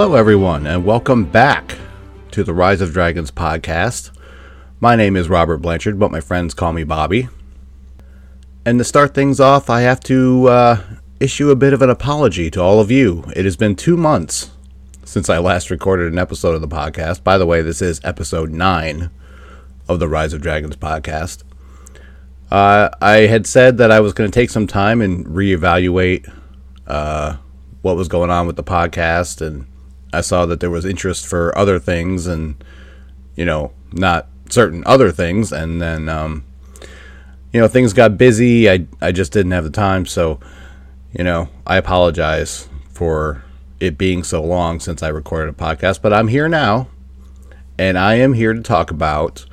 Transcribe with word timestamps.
Hello, 0.00 0.14
everyone, 0.14 0.66
and 0.66 0.86
welcome 0.86 1.26
back 1.26 1.76
to 2.30 2.42
the 2.42 2.54
Rise 2.54 2.80
of 2.80 2.94
Dragons 2.94 3.30
podcast. 3.30 4.10
My 4.80 4.96
name 4.96 5.14
is 5.14 5.28
Robert 5.28 5.58
Blanchard, 5.58 5.98
but 5.98 6.10
my 6.10 6.22
friends 6.22 6.54
call 6.54 6.72
me 6.72 6.84
Bobby. 6.84 7.28
And 8.64 8.78
to 8.78 8.84
start 8.84 9.12
things 9.12 9.40
off, 9.40 9.68
I 9.68 9.82
have 9.82 10.00
to 10.04 10.48
uh, 10.48 10.82
issue 11.20 11.50
a 11.50 11.54
bit 11.54 11.74
of 11.74 11.82
an 11.82 11.90
apology 11.90 12.50
to 12.52 12.62
all 12.62 12.80
of 12.80 12.90
you. 12.90 13.24
It 13.36 13.44
has 13.44 13.58
been 13.58 13.76
two 13.76 13.98
months 13.98 14.52
since 15.04 15.28
I 15.28 15.36
last 15.36 15.70
recorded 15.70 16.10
an 16.10 16.18
episode 16.18 16.54
of 16.54 16.62
the 16.62 16.66
podcast. 16.66 17.22
By 17.22 17.36
the 17.36 17.44
way, 17.44 17.60
this 17.60 17.82
is 17.82 18.00
episode 18.02 18.48
nine 18.48 19.10
of 19.86 19.98
the 19.98 20.08
Rise 20.08 20.32
of 20.32 20.40
Dragons 20.40 20.76
podcast. 20.76 21.42
Uh, 22.50 22.88
I 23.02 23.26
had 23.26 23.46
said 23.46 23.76
that 23.76 23.90
I 23.90 24.00
was 24.00 24.14
going 24.14 24.30
to 24.30 24.34
take 24.34 24.48
some 24.48 24.66
time 24.66 25.02
and 25.02 25.26
reevaluate 25.26 26.26
uh, 26.86 27.36
what 27.82 27.96
was 27.96 28.08
going 28.08 28.30
on 28.30 28.46
with 28.46 28.56
the 28.56 28.64
podcast 28.64 29.46
and 29.46 29.66
I 30.12 30.20
saw 30.20 30.46
that 30.46 30.60
there 30.60 30.70
was 30.70 30.84
interest 30.84 31.26
for 31.26 31.56
other 31.56 31.78
things 31.78 32.26
and, 32.26 32.62
you 33.36 33.44
know, 33.44 33.72
not 33.92 34.28
certain 34.48 34.82
other 34.86 35.10
things. 35.10 35.52
And 35.52 35.80
then, 35.80 36.08
um, 36.08 36.44
you 37.52 37.60
know, 37.60 37.68
things 37.68 37.92
got 37.92 38.18
busy. 38.18 38.70
I, 38.70 38.86
I 39.00 39.12
just 39.12 39.32
didn't 39.32 39.52
have 39.52 39.64
the 39.64 39.70
time. 39.70 40.06
So, 40.06 40.40
you 41.12 41.24
know, 41.24 41.48
I 41.66 41.76
apologize 41.76 42.68
for 42.92 43.44
it 43.78 43.96
being 43.96 44.22
so 44.22 44.42
long 44.42 44.78
since 44.80 45.02
I 45.02 45.08
recorded 45.08 45.54
a 45.54 45.56
podcast, 45.56 46.02
but 46.02 46.12
I'm 46.12 46.28
here 46.28 46.48
now. 46.48 46.88
And 47.78 47.98
I 47.98 48.16
am 48.16 48.34
here 48.34 48.52
to 48.52 48.60
talk 48.60 48.90
about 48.90 49.46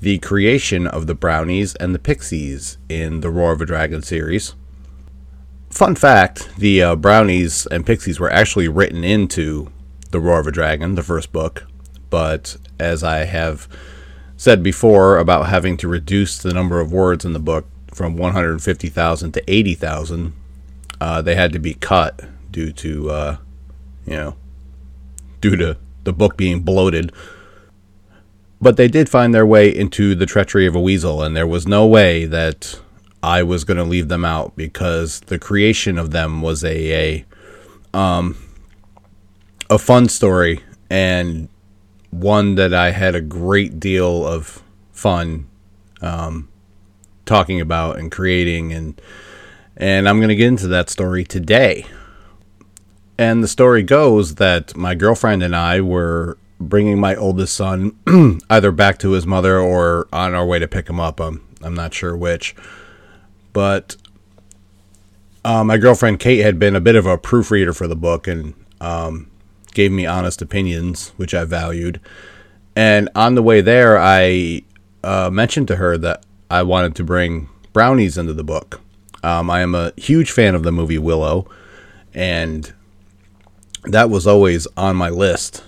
the 0.00 0.18
creation 0.18 0.86
of 0.86 1.06
the 1.06 1.14
brownies 1.14 1.74
and 1.74 1.94
the 1.94 1.98
pixies 1.98 2.78
in 2.88 3.20
the 3.20 3.30
Roar 3.30 3.52
of 3.52 3.60
a 3.60 3.66
Dragon 3.66 4.02
series. 4.02 4.54
Fun 5.70 5.94
fact 5.94 6.48
the 6.56 6.82
uh, 6.82 6.96
brownies 6.96 7.66
and 7.66 7.84
pixies 7.84 8.18
were 8.18 8.32
actually 8.32 8.68
written 8.68 9.04
into 9.04 9.70
the 10.10 10.20
Roar 10.20 10.40
of 10.40 10.46
a 10.46 10.52
Dragon, 10.52 10.94
the 10.94 11.02
first 11.02 11.32
book. 11.32 11.66
But 12.10 12.56
as 12.78 13.02
I 13.02 13.24
have 13.24 13.68
said 14.36 14.62
before 14.62 15.18
about 15.18 15.48
having 15.48 15.76
to 15.78 15.88
reduce 15.88 16.38
the 16.38 16.52
number 16.52 16.80
of 16.80 16.92
words 16.92 17.24
in 17.24 17.32
the 17.32 17.38
book 17.38 17.66
from 17.92 18.16
150,000 18.16 19.32
to 19.32 19.50
80,000, 19.50 20.32
uh, 21.00 21.22
they 21.22 21.34
had 21.34 21.52
to 21.52 21.58
be 21.58 21.74
cut 21.74 22.20
due 22.50 22.72
to, 22.72 23.10
uh, 23.10 23.36
you 24.06 24.14
know, 24.14 24.36
due 25.40 25.56
to 25.56 25.76
the 26.04 26.12
book 26.12 26.36
being 26.36 26.60
bloated. 26.60 27.12
But 28.60 28.76
they 28.76 28.88
did 28.88 29.08
find 29.08 29.34
their 29.34 29.46
way 29.46 29.74
into 29.74 30.14
the 30.14 30.26
treachery 30.26 30.66
of 30.66 30.74
a 30.74 30.80
weasel, 30.80 31.22
and 31.22 31.36
there 31.36 31.46
was 31.46 31.66
no 31.66 31.86
way 31.86 32.24
that 32.24 32.80
I 33.22 33.42
was 33.42 33.64
going 33.64 33.76
to 33.76 33.84
leave 33.84 34.08
them 34.08 34.24
out 34.24 34.56
because 34.56 35.20
the 35.20 35.38
creation 35.38 35.98
of 35.98 36.10
them 36.10 36.40
was 36.40 36.64
a, 36.64 37.24
a 37.94 37.98
um, 37.98 38.36
a 39.70 39.78
fun 39.78 40.08
story 40.08 40.60
and 40.90 41.48
one 42.10 42.54
that 42.54 42.72
I 42.72 42.92
had 42.92 43.14
a 43.14 43.20
great 43.20 43.80
deal 43.80 44.26
of 44.26 44.62
fun 44.92 45.48
um, 46.00 46.48
talking 47.24 47.60
about 47.60 47.98
and 47.98 48.10
creating 48.10 48.72
and 48.72 49.00
and 49.76 50.08
I'm 50.08 50.18
going 50.18 50.30
to 50.30 50.36
get 50.36 50.46
into 50.46 50.68
that 50.68 50.88
story 50.88 51.22
today. 51.22 51.84
And 53.18 53.42
the 53.42 53.48
story 53.48 53.82
goes 53.82 54.36
that 54.36 54.74
my 54.74 54.94
girlfriend 54.94 55.42
and 55.42 55.54
I 55.54 55.82
were 55.82 56.38
bringing 56.58 56.98
my 56.98 57.14
oldest 57.14 57.54
son 57.54 57.94
either 58.50 58.72
back 58.72 58.98
to 59.00 59.10
his 59.10 59.26
mother 59.26 59.58
or 59.58 60.08
on 60.12 60.34
our 60.34 60.46
way 60.46 60.58
to 60.58 60.68
pick 60.68 60.88
him 60.88 60.98
up. 61.00 61.20
I'm 61.20 61.46
I'm 61.62 61.74
not 61.74 61.92
sure 61.92 62.16
which, 62.16 62.54
but 63.52 63.96
uh, 65.44 65.64
my 65.64 65.76
girlfriend 65.76 66.20
Kate 66.20 66.40
had 66.40 66.58
been 66.58 66.76
a 66.76 66.80
bit 66.80 66.96
of 66.96 67.06
a 67.06 67.18
proofreader 67.18 67.72
for 67.72 67.86
the 67.86 67.96
book, 67.96 68.26
and 68.26 68.54
um, 68.80 69.30
gave 69.76 69.92
me 69.92 70.06
honest 70.06 70.40
opinions, 70.40 71.10
which 71.18 71.34
I 71.34 71.44
valued. 71.44 72.00
And 72.74 73.10
on 73.14 73.34
the 73.34 73.42
way 73.42 73.60
there, 73.60 73.98
I 73.98 74.62
uh, 75.04 75.28
mentioned 75.30 75.68
to 75.68 75.76
her 75.76 75.98
that 75.98 76.24
I 76.50 76.62
wanted 76.62 76.96
to 76.96 77.04
bring 77.04 77.50
brownies 77.74 78.16
into 78.16 78.32
the 78.32 78.42
book. 78.42 78.80
Um, 79.22 79.50
I 79.50 79.60
am 79.60 79.74
a 79.74 79.92
huge 79.98 80.30
fan 80.30 80.54
of 80.54 80.62
the 80.62 80.72
movie 80.72 80.96
Willow, 80.96 81.46
and 82.14 82.72
that 83.84 84.08
was 84.08 84.26
always 84.26 84.66
on 84.78 84.96
my 84.96 85.10
list. 85.10 85.62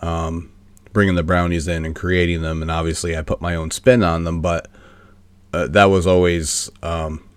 Um, 0.00 0.50
bringing 0.94 1.14
the 1.14 1.22
brownies 1.22 1.68
in 1.68 1.84
and 1.84 1.94
creating 1.94 2.40
them, 2.40 2.62
and 2.62 2.70
obviously 2.70 3.14
I 3.14 3.20
put 3.20 3.42
my 3.42 3.54
own 3.54 3.70
spin 3.72 4.02
on 4.02 4.24
them, 4.24 4.40
but 4.40 4.70
uh, 5.52 5.66
that 5.68 5.86
was 5.86 6.06
always 6.06 6.70
um, 6.82 7.28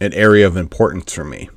an 0.00 0.14
area 0.14 0.46
of 0.46 0.56
importance 0.56 1.12
for 1.12 1.24
me. 1.24 1.50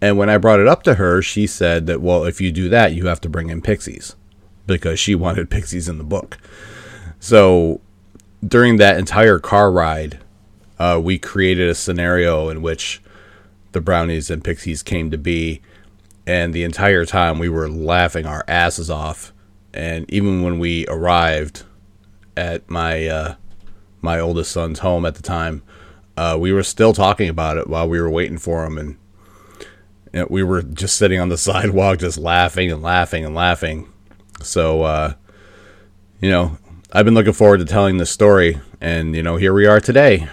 And 0.00 0.16
when 0.16 0.30
I 0.30 0.38
brought 0.38 0.60
it 0.60 0.68
up 0.68 0.82
to 0.84 0.94
her, 0.94 1.20
she 1.20 1.46
said 1.46 1.86
that, 1.86 2.00
well, 2.00 2.24
if 2.24 2.40
you 2.40 2.50
do 2.50 2.68
that, 2.70 2.94
you 2.94 3.06
have 3.06 3.20
to 3.22 3.28
bring 3.28 3.50
in 3.50 3.60
pixies 3.60 4.16
because 4.66 4.98
she 4.98 5.14
wanted 5.14 5.50
pixies 5.50 5.88
in 5.88 5.98
the 5.98 6.04
book. 6.04 6.38
So 7.18 7.80
during 8.46 8.78
that 8.78 8.98
entire 8.98 9.38
car 9.38 9.70
ride, 9.70 10.18
uh, 10.78 10.98
we 11.02 11.18
created 11.18 11.68
a 11.68 11.74
scenario 11.74 12.48
in 12.48 12.62
which 12.62 13.02
the 13.72 13.80
brownies 13.80 14.30
and 14.30 14.42
pixies 14.42 14.82
came 14.82 15.10
to 15.10 15.18
be. 15.18 15.60
And 16.26 16.54
the 16.54 16.64
entire 16.64 17.04
time 17.04 17.38
we 17.38 17.48
were 17.48 17.68
laughing 17.68 18.24
our 18.24 18.44
asses 18.48 18.88
off. 18.88 19.32
And 19.74 20.10
even 20.10 20.42
when 20.42 20.58
we 20.58 20.86
arrived 20.88 21.64
at 22.36 22.68
my 22.70 23.06
uh, 23.06 23.34
my 24.00 24.18
oldest 24.18 24.52
son's 24.52 24.78
home 24.78 25.04
at 25.04 25.14
the 25.14 25.22
time, 25.22 25.62
uh, 26.16 26.36
we 26.40 26.52
were 26.52 26.62
still 26.62 26.92
talking 26.92 27.28
about 27.28 27.58
it 27.58 27.68
while 27.68 27.88
we 27.88 28.00
were 28.00 28.10
waiting 28.10 28.38
for 28.38 28.64
him. 28.64 28.78
And 28.78 28.96
we 30.28 30.42
were 30.42 30.62
just 30.62 30.96
sitting 30.96 31.20
on 31.20 31.28
the 31.28 31.38
sidewalk, 31.48 31.98
just 31.98 32.18
laughing 32.18 32.70
and 32.70 32.82
laughing 32.82 33.24
and 33.24 33.34
laughing. 33.34 33.90
So, 34.42 34.82
uh, 34.82 35.14
you 36.20 36.30
know, 36.30 36.58
I've 36.92 37.04
been 37.04 37.14
looking 37.14 37.32
forward 37.32 37.58
to 37.58 37.64
telling 37.64 37.98
this 37.98 38.10
story, 38.10 38.60
and 38.80 39.14
you 39.14 39.22
know, 39.22 39.36
here 39.36 39.52
we 39.52 39.66
are 39.66 39.80
today, 39.80 40.28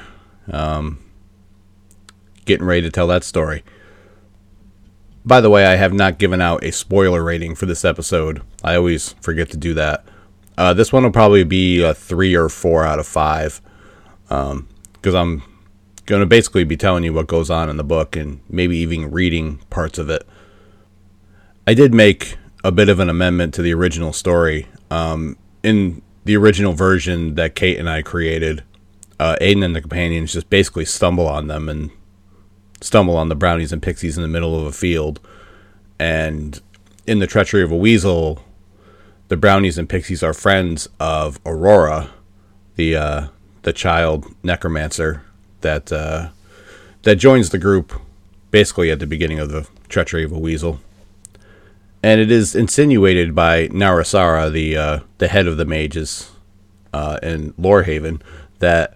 um, 0.51 0.99
getting 2.45 2.65
ready 2.65 2.81
to 2.81 2.89
tell 2.89 3.07
that 3.07 3.23
story. 3.23 3.63
By 5.25 5.41
the 5.41 5.49
way, 5.49 5.65
I 5.65 5.75
have 5.75 5.93
not 5.93 6.19
given 6.19 6.41
out 6.41 6.63
a 6.63 6.71
spoiler 6.71 7.21
rating 7.21 7.55
for 7.55 7.65
this 7.65 7.83
episode. 7.83 8.41
I 8.63 8.75
always 8.75 9.13
forget 9.21 9.49
to 9.51 9.57
do 9.57 9.73
that. 9.73 10.05
Uh, 10.57 10.73
this 10.73 10.91
one 10.91 11.03
will 11.03 11.11
probably 11.11 11.43
be 11.43 11.83
a 11.83 11.93
three 11.93 12.33
or 12.33 12.49
four 12.49 12.85
out 12.85 12.97
of 12.97 13.05
five, 13.05 13.61
because 14.23 14.51
um, 14.51 14.67
I'm 15.13 15.43
going 16.07 16.21
to 16.21 16.25
basically 16.25 16.63
be 16.63 16.77
telling 16.77 17.03
you 17.03 17.13
what 17.13 17.27
goes 17.27 17.51
on 17.51 17.69
in 17.69 17.77
the 17.77 17.83
book 17.83 18.15
and 18.15 18.39
maybe 18.49 18.77
even 18.77 19.11
reading 19.11 19.57
parts 19.69 19.99
of 19.99 20.09
it. 20.09 20.25
I 21.67 21.73
did 21.73 21.93
make 21.93 22.37
a 22.63 22.71
bit 22.71 22.89
of 22.89 22.99
an 22.99 23.09
amendment 23.09 23.53
to 23.53 23.61
the 23.61 23.73
original 23.73 24.13
story. 24.13 24.67
Um, 24.89 25.37
in 25.63 26.01
the 26.23 26.37
original 26.37 26.71
version 26.71 27.35
that 27.35 27.55
Kate 27.55 27.77
and 27.77 27.89
I 27.89 28.01
created, 28.01 28.63
uh, 29.19 29.35
Aiden 29.41 29.65
and 29.65 29.75
the 29.75 29.81
companions 29.81 30.31
just 30.31 30.49
basically 30.49 30.85
stumble 30.85 31.27
on 31.27 31.47
them 31.47 31.67
and 31.67 31.91
stumble 32.79 33.17
on 33.17 33.27
the 33.27 33.35
brownies 33.35 33.73
and 33.73 33.81
pixies 33.81 34.17
in 34.17 34.21
the 34.21 34.29
middle 34.29 34.57
of 34.57 34.65
a 34.65 34.71
field. 34.71 35.19
And 35.99 36.59
in 37.05 37.19
the 37.19 37.27
treachery 37.27 37.63
of 37.63 37.71
a 37.71 37.75
weasel, 37.75 38.43
the 39.27 39.35
brownies 39.35 39.77
and 39.77 39.89
pixies 39.89 40.23
are 40.23 40.33
friends 40.33 40.87
of 41.01 41.37
Aurora, 41.45 42.11
the 42.75 42.95
uh, 42.95 43.27
the 43.63 43.73
child 43.73 44.33
necromancer 44.41 45.23
that 45.61 45.91
uh, 45.91 46.29
that 47.03 47.15
joins 47.15 47.49
the 47.49 47.57
group 47.57 47.93
basically 48.51 48.91
at 48.91 48.99
the 48.99 49.07
beginning 49.07 49.39
of 49.39 49.49
the 49.49 49.67
treachery 49.89 50.23
of 50.23 50.31
a 50.31 50.39
weasel. 50.39 50.79
And 52.03 52.21
it 52.21 52.31
is 52.31 52.55
insinuated 52.55 53.33
by 53.33 53.67
Narasara, 53.69 54.51
the 54.51 54.77
uh, 54.77 54.99
the 55.17 55.27
head 55.27 55.47
of 55.47 55.57
the 55.57 55.65
mages 55.65 56.31
uh, 56.93 57.19
in 57.23 57.53
Lorehaven, 57.53 58.21
that 58.59 58.95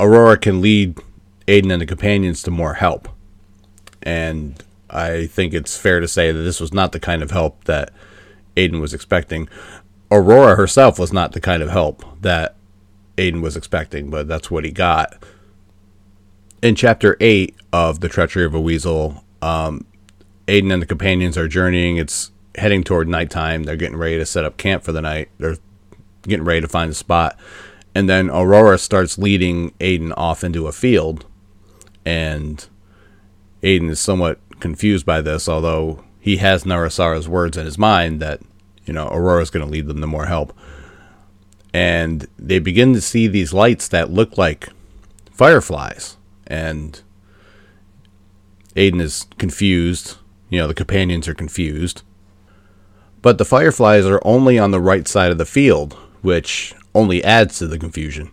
Aurora 0.00 0.36
can 0.36 0.60
lead 0.60 0.98
Aiden 1.46 1.72
and 1.72 1.80
the 1.80 1.86
companions 1.86 2.42
to 2.42 2.50
more 2.50 2.74
help. 2.74 3.08
And 4.02 4.62
I 4.90 5.26
think 5.26 5.54
it's 5.54 5.76
fair 5.76 6.00
to 6.00 6.08
say 6.08 6.32
that 6.32 6.40
this 6.40 6.60
was 6.60 6.72
not 6.72 6.92
the 6.92 7.00
kind 7.00 7.22
of 7.22 7.30
help 7.30 7.64
that 7.64 7.92
Aiden 8.56 8.80
was 8.80 8.94
expecting. 8.94 9.48
Aurora 10.10 10.56
herself 10.56 10.98
was 10.98 11.12
not 11.12 11.32
the 11.32 11.40
kind 11.40 11.62
of 11.62 11.70
help 11.70 12.04
that 12.22 12.56
Aiden 13.18 13.42
was 13.42 13.56
expecting, 13.56 14.10
but 14.10 14.28
that's 14.28 14.50
what 14.50 14.64
he 14.64 14.70
got. 14.70 15.22
In 16.62 16.74
chapter 16.74 17.16
8 17.20 17.54
of 17.72 18.00
The 18.00 18.08
Treachery 18.08 18.44
of 18.44 18.54
a 18.54 18.60
Weasel, 18.60 19.24
um, 19.42 19.84
Aiden 20.46 20.72
and 20.72 20.80
the 20.80 20.86
companions 20.86 21.36
are 21.36 21.48
journeying. 21.48 21.98
It's 21.98 22.30
heading 22.54 22.82
toward 22.82 23.08
nighttime. 23.08 23.64
They're 23.64 23.76
getting 23.76 23.96
ready 23.96 24.16
to 24.18 24.26
set 24.26 24.44
up 24.44 24.56
camp 24.56 24.82
for 24.82 24.92
the 24.92 25.02
night. 25.02 25.28
They're 25.38 25.58
getting 26.22 26.44
ready 26.44 26.60
to 26.60 26.68
find 26.68 26.90
a 26.90 26.94
spot. 26.94 27.38
And 27.94 28.08
then 28.08 28.30
Aurora 28.30 28.78
starts 28.78 29.18
leading 29.18 29.72
Aiden 29.72 30.12
off 30.16 30.44
into 30.44 30.66
a 30.66 30.72
field. 30.72 31.26
And 32.04 32.66
Aiden 33.62 33.90
is 33.90 34.00
somewhat 34.00 34.40
confused 34.60 35.04
by 35.04 35.20
this, 35.20 35.48
although 35.48 36.04
he 36.20 36.36
has 36.38 36.64
Narasara's 36.64 37.28
words 37.28 37.56
in 37.56 37.64
his 37.64 37.78
mind 37.78 38.20
that, 38.20 38.40
you 38.86 38.92
know, 38.92 39.08
Aurora's 39.08 39.50
going 39.50 39.64
to 39.64 39.70
lead 39.70 39.86
them 39.86 40.00
to 40.00 40.06
more 40.06 40.26
help. 40.26 40.56
And 41.72 42.26
they 42.38 42.58
begin 42.58 42.94
to 42.94 43.00
see 43.00 43.26
these 43.26 43.52
lights 43.52 43.88
that 43.88 44.10
look 44.10 44.38
like 44.38 44.68
fireflies. 45.30 46.16
And 46.46 47.00
Aiden 48.74 49.00
is 49.00 49.26
confused. 49.38 50.16
You 50.48 50.60
know, 50.60 50.66
the 50.66 50.74
companions 50.74 51.28
are 51.28 51.34
confused. 51.34 52.02
But 53.20 53.38
the 53.38 53.44
fireflies 53.44 54.06
are 54.06 54.22
only 54.24 54.58
on 54.58 54.70
the 54.70 54.80
right 54.80 55.06
side 55.06 55.30
of 55.30 55.38
the 55.38 55.44
field, 55.44 55.94
which 56.22 56.74
only 56.94 57.22
adds 57.22 57.58
to 57.58 57.66
the 57.66 57.78
confusion. 57.78 58.30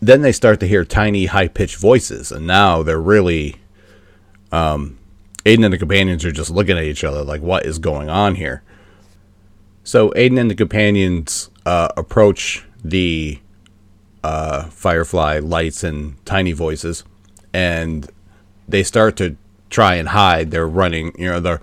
Then 0.00 0.22
they 0.22 0.32
start 0.32 0.60
to 0.60 0.68
hear 0.68 0.84
tiny, 0.84 1.26
high 1.26 1.48
pitched 1.48 1.76
voices, 1.76 2.30
and 2.30 2.46
now 2.46 2.82
they're 2.82 3.00
really. 3.00 3.56
Um, 4.52 4.98
Aiden 5.44 5.64
and 5.64 5.74
the 5.74 5.78
companions 5.78 6.24
are 6.24 6.32
just 6.32 6.50
looking 6.50 6.78
at 6.78 6.84
each 6.84 7.04
other 7.04 7.22
like, 7.22 7.42
what 7.42 7.66
is 7.66 7.78
going 7.78 8.08
on 8.08 8.36
here? 8.36 8.62
So 9.82 10.10
Aiden 10.10 10.40
and 10.40 10.50
the 10.50 10.54
companions 10.54 11.50
uh, 11.66 11.88
approach 11.96 12.64
the 12.82 13.38
uh, 14.22 14.64
firefly 14.64 15.38
lights 15.38 15.84
and 15.84 16.24
tiny 16.24 16.52
voices, 16.52 17.04
and 17.52 18.10
they 18.68 18.82
start 18.82 19.16
to 19.16 19.36
try 19.70 19.94
and 19.94 20.08
hide. 20.08 20.50
They're 20.50 20.68
running, 20.68 21.14
you 21.18 21.26
know, 21.26 21.40
they're 21.40 21.60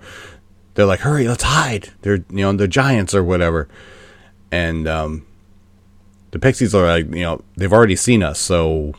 they're 0.74 0.86
like, 0.86 1.00
"Hurry, 1.00 1.26
let's 1.28 1.44
hide!" 1.44 1.90
They're 2.02 2.24
you 2.30 2.42
know, 2.42 2.52
they're 2.52 2.66
giants 2.66 3.14
or 3.14 3.24
whatever, 3.24 3.68
and 4.50 4.86
um, 4.88 5.26
the 6.32 6.38
pixies 6.38 6.74
are 6.74 6.86
like, 6.86 7.06
you 7.06 7.22
know, 7.22 7.42
they've 7.56 7.72
already 7.72 7.96
seen 7.96 8.22
us, 8.22 8.38
so 8.38 8.94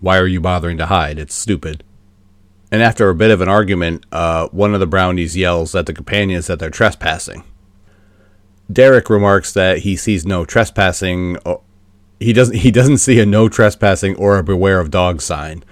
why 0.00 0.18
are 0.18 0.26
you 0.26 0.40
bothering 0.40 0.78
to 0.78 0.86
hide? 0.86 1.18
It's 1.18 1.34
stupid. 1.34 1.84
And 2.72 2.82
after 2.82 3.08
a 3.10 3.14
bit 3.14 3.32
of 3.32 3.40
an 3.40 3.48
argument, 3.48 4.06
uh, 4.12 4.48
one 4.48 4.74
of 4.74 4.80
the 4.80 4.86
brownies 4.86 5.36
yells 5.36 5.74
at 5.74 5.86
the 5.86 5.92
companions 5.92 6.46
that 6.46 6.60
they're 6.60 6.70
trespassing. 6.70 7.42
Derek 8.72 9.10
remarks 9.10 9.52
that 9.52 9.78
he 9.78 9.96
sees 9.96 10.26
no 10.26 10.44
trespassing. 10.44 11.36
He 12.18 12.32
doesn't. 12.32 12.56
He 12.56 12.70
doesn't 12.70 12.98
see 12.98 13.18
a 13.20 13.26
no 13.26 13.48
trespassing 13.48 14.16
or 14.16 14.38
a 14.38 14.44
beware 14.44 14.80
of 14.80 14.90
dog 14.90 15.20
sign. 15.20 15.64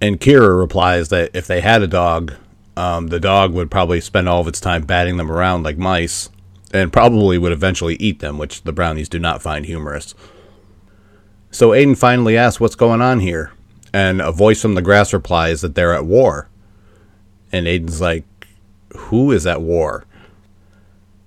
And 0.00 0.20
Kira 0.20 0.58
replies 0.58 1.08
that 1.08 1.30
if 1.34 1.46
they 1.46 1.60
had 1.60 1.82
a 1.82 1.86
dog, 1.88 2.34
um, 2.76 3.08
the 3.08 3.20
dog 3.20 3.52
would 3.52 3.70
probably 3.70 4.00
spend 4.00 4.28
all 4.28 4.40
of 4.40 4.48
its 4.48 4.60
time 4.60 4.82
batting 4.82 5.16
them 5.16 5.30
around 5.30 5.64
like 5.64 5.78
mice, 5.78 6.30
and 6.72 6.92
probably 6.92 7.38
would 7.38 7.52
eventually 7.52 7.96
eat 7.96 8.20
them, 8.20 8.38
which 8.38 8.62
the 8.62 8.72
brownies 8.72 9.08
do 9.08 9.18
not 9.18 9.42
find 9.42 9.66
humorous. 9.66 10.14
So 11.50 11.70
Aiden 11.70 11.96
finally 11.96 12.36
asks 12.36 12.60
what's 12.60 12.74
going 12.74 13.00
on 13.00 13.20
here, 13.20 13.52
and 13.92 14.20
a 14.20 14.30
voice 14.30 14.60
from 14.60 14.74
the 14.74 14.82
grass 14.82 15.12
replies 15.12 15.62
that 15.62 15.74
they're 15.74 15.94
at 15.94 16.04
war. 16.04 16.48
And 17.50 17.66
Aiden's 17.66 18.00
like, 18.00 18.24
Who 18.94 19.32
is 19.32 19.46
at 19.46 19.62
war? 19.62 20.04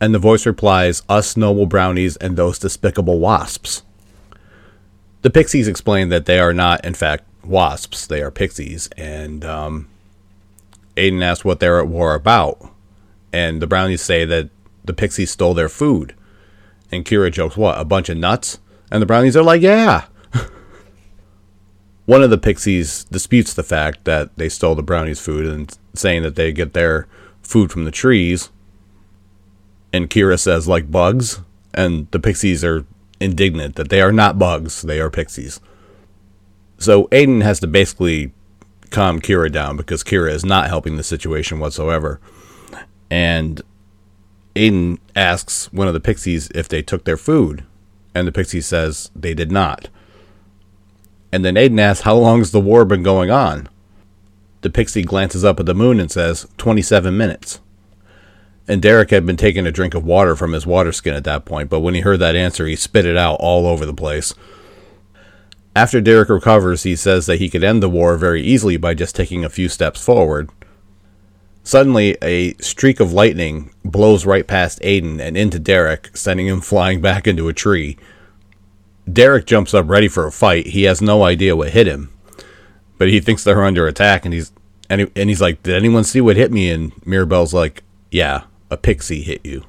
And 0.02 0.16
the 0.16 0.20
voice 0.20 0.48
replies, 0.48 1.04
Us 1.08 1.38
noble 1.38 1.68
brownies 1.68 2.18
and 2.18 2.36
those 2.36 2.58
despicable 2.58 3.20
wasps. 3.20 3.84
The 5.22 5.30
pixies 5.30 5.68
explain 5.68 6.10
that 6.10 6.26
they 6.26 6.40
are 6.40 6.54
not, 6.54 6.84
in 6.84 6.96
fact, 6.96 7.24
wasps, 7.46 8.08
they 8.08 8.24
are 8.24 8.32
pixies. 8.32 8.90
And 8.98 9.46
um, 9.46 9.88
Aiden 10.98 11.24
asks 11.24 11.46
what 11.46 11.60
they're 11.60 11.80
at 11.80 11.88
war 11.88 12.16
about. 12.16 12.68
And 13.32 13.62
the 13.62 13.68
brownies 13.68 14.02
say 14.02 14.26
that 14.26 14.50
the 14.84 14.94
pixies 14.94 15.30
stole 15.30 15.54
their 15.54 15.70
food. 15.70 16.16
And 16.92 17.06
Kira 17.06 17.32
jokes, 17.32 17.56
What, 17.56 17.80
a 17.80 17.86
bunch 17.86 18.10
of 18.10 18.18
nuts? 18.18 18.60
And 18.90 19.04
the 19.04 19.06
brownies 19.06 19.38
are 19.38 19.44
like, 19.44 19.62
Yeah. 19.62 20.06
One 22.08 22.24
of 22.24 22.32
the 22.32 22.40
pixies 22.40 23.04
disputes 23.04 23.54
the 23.54 23.62
fact 23.62 24.06
that 24.06 24.36
they 24.36 24.50
stole 24.50 24.74
the 24.74 24.82
brownies' 24.82 25.20
food 25.20 25.46
and 25.46 25.78
saying 25.94 26.24
that 26.24 26.36
they 26.36 26.52
get 26.52 26.74
their 26.74 27.08
food 27.44 27.72
from 27.72 27.86
the 27.86 27.92
trees 27.92 28.50
and 29.94 30.10
Kira 30.10 30.40
says, 30.40 30.68
like 30.68 30.92
bugs. 30.92 31.42
And 31.74 32.10
the 32.12 32.20
pixies 32.20 32.64
are 32.64 32.86
indignant 33.20 33.76
that 33.76 33.90
they 33.90 34.02
are 34.02 34.12
not 34.12 34.38
bugs, 34.38 34.82
they 34.82 35.00
are 35.00 35.10
pixies. 35.10 35.60
So 36.78 37.06
Aiden 37.08 37.44
has 37.44 37.60
to 37.62 37.68
basically 37.68 38.34
calm 38.90 39.22
Kira 39.22 39.52
down 39.52 39.78
because 39.78 40.04
Kira 40.04 40.32
is 40.32 40.44
not 40.44 40.68
helping 40.68 40.98
the 40.98 41.04
situation 41.04 41.60
whatsoever. 41.60 42.20
And 43.10 43.62
Aiden 44.56 45.00
asks 45.16 45.72
one 45.72 45.88
of 45.88 45.94
the 45.94 46.00
pixies 46.00 46.50
if 46.54 46.68
they 46.68 46.82
took 46.82 47.06
their 47.06 47.18
food, 47.18 47.64
and 48.14 48.28
the 48.28 48.32
pixie 48.32 48.62
says 48.62 49.12
they 49.16 49.34
did 49.34 49.52
not. 49.52 49.88
And 51.32 51.46
then 51.46 51.56
Aiden 51.56 51.80
asks, 51.80 52.04
How 52.04 52.16
long's 52.16 52.52
the 52.52 52.60
war 52.60 52.84
been 52.84 53.04
going 53.04 53.32
on? 53.32 53.70
The 54.62 54.70
pixie 54.70 55.04
glances 55.04 55.46
up 55.46 55.60
at 55.60 55.66
the 55.66 55.74
moon 55.74 56.00
and 56.00 56.12
says, 56.12 56.48
27 56.58 57.16
minutes. 57.16 57.60
And 58.72 58.82
Derek 58.82 59.10
had 59.10 59.26
been 59.26 59.36
taking 59.36 59.68
a 59.68 59.72
drink 59.72 59.94
of 59.96 60.06
water 60.06 60.34
from 60.34 60.54
his 60.54 60.66
water 60.66 60.94
skin 60.94 61.14
at 61.14 61.26
that 61.26 61.44
point, 61.44 61.70
but 61.70 61.82
when 61.82 61.94
he 61.94 62.00
heard 62.00 62.22
that 62.22 62.38
answer, 62.38 62.66
he 62.66 62.78
spit 62.78 63.06
it 63.06 63.18
out 63.18 63.36
all 63.42 63.68
over 63.68 63.86
the 63.86 63.94
place. 63.94 64.34
After 65.76 66.00
Derek 66.00 66.30
recovers, 66.30 66.84
he 66.84 66.96
says 66.96 67.26
that 67.26 67.40
he 67.40 67.50
could 67.50 67.66
end 67.66 67.84
the 67.84 67.90
war 67.90 68.16
very 68.16 68.42
easily 68.42 68.78
by 68.78 68.94
just 68.94 69.14
taking 69.14 69.44
a 69.44 69.50
few 69.50 69.68
steps 69.68 70.02
forward. 70.02 70.50
Suddenly, 71.64 72.16
a 72.22 72.54
streak 72.60 73.02
of 73.02 73.12
lightning 73.12 73.72
blows 73.84 74.26
right 74.26 74.48
past 74.48 74.80
Aiden 74.84 75.20
and 75.20 75.36
into 75.36 75.60
Derek, 75.60 76.16
sending 76.16 76.48
him 76.48 76.62
flying 76.62 77.02
back 77.02 77.28
into 77.28 77.50
a 77.50 77.54
tree. 77.54 77.98
Derek 79.12 79.48
jumps 79.48 79.74
up 79.74 79.90
ready 79.90 80.08
for 80.08 80.26
a 80.26 80.32
fight. 80.32 80.68
He 80.68 80.84
has 80.84 81.02
no 81.02 81.24
idea 81.24 81.58
what 81.58 81.72
hit 81.72 81.88
him, 81.88 82.10
but 82.98 83.10
he 83.10 83.20
thinks 83.20 83.44
they're 83.44 83.66
under 83.66 83.86
attack, 83.86 84.24
and 84.24 84.34
he's 84.34 84.54
and, 84.90 85.02
he, 85.02 85.08
and 85.18 85.28
he's 85.28 85.42
like, 85.42 85.62
"Did 85.62 85.76
anyone 85.76 86.06
see 86.06 86.22
what 86.22 86.38
hit 86.38 86.54
me?" 86.54 86.72
And 86.72 86.94
Mirabel's 87.06 87.54
like, 87.54 87.84
"Yeah, 88.10 88.44
a 88.72 88.78
pixie 88.78 89.22
hit 89.22 89.46
you. 89.46 89.64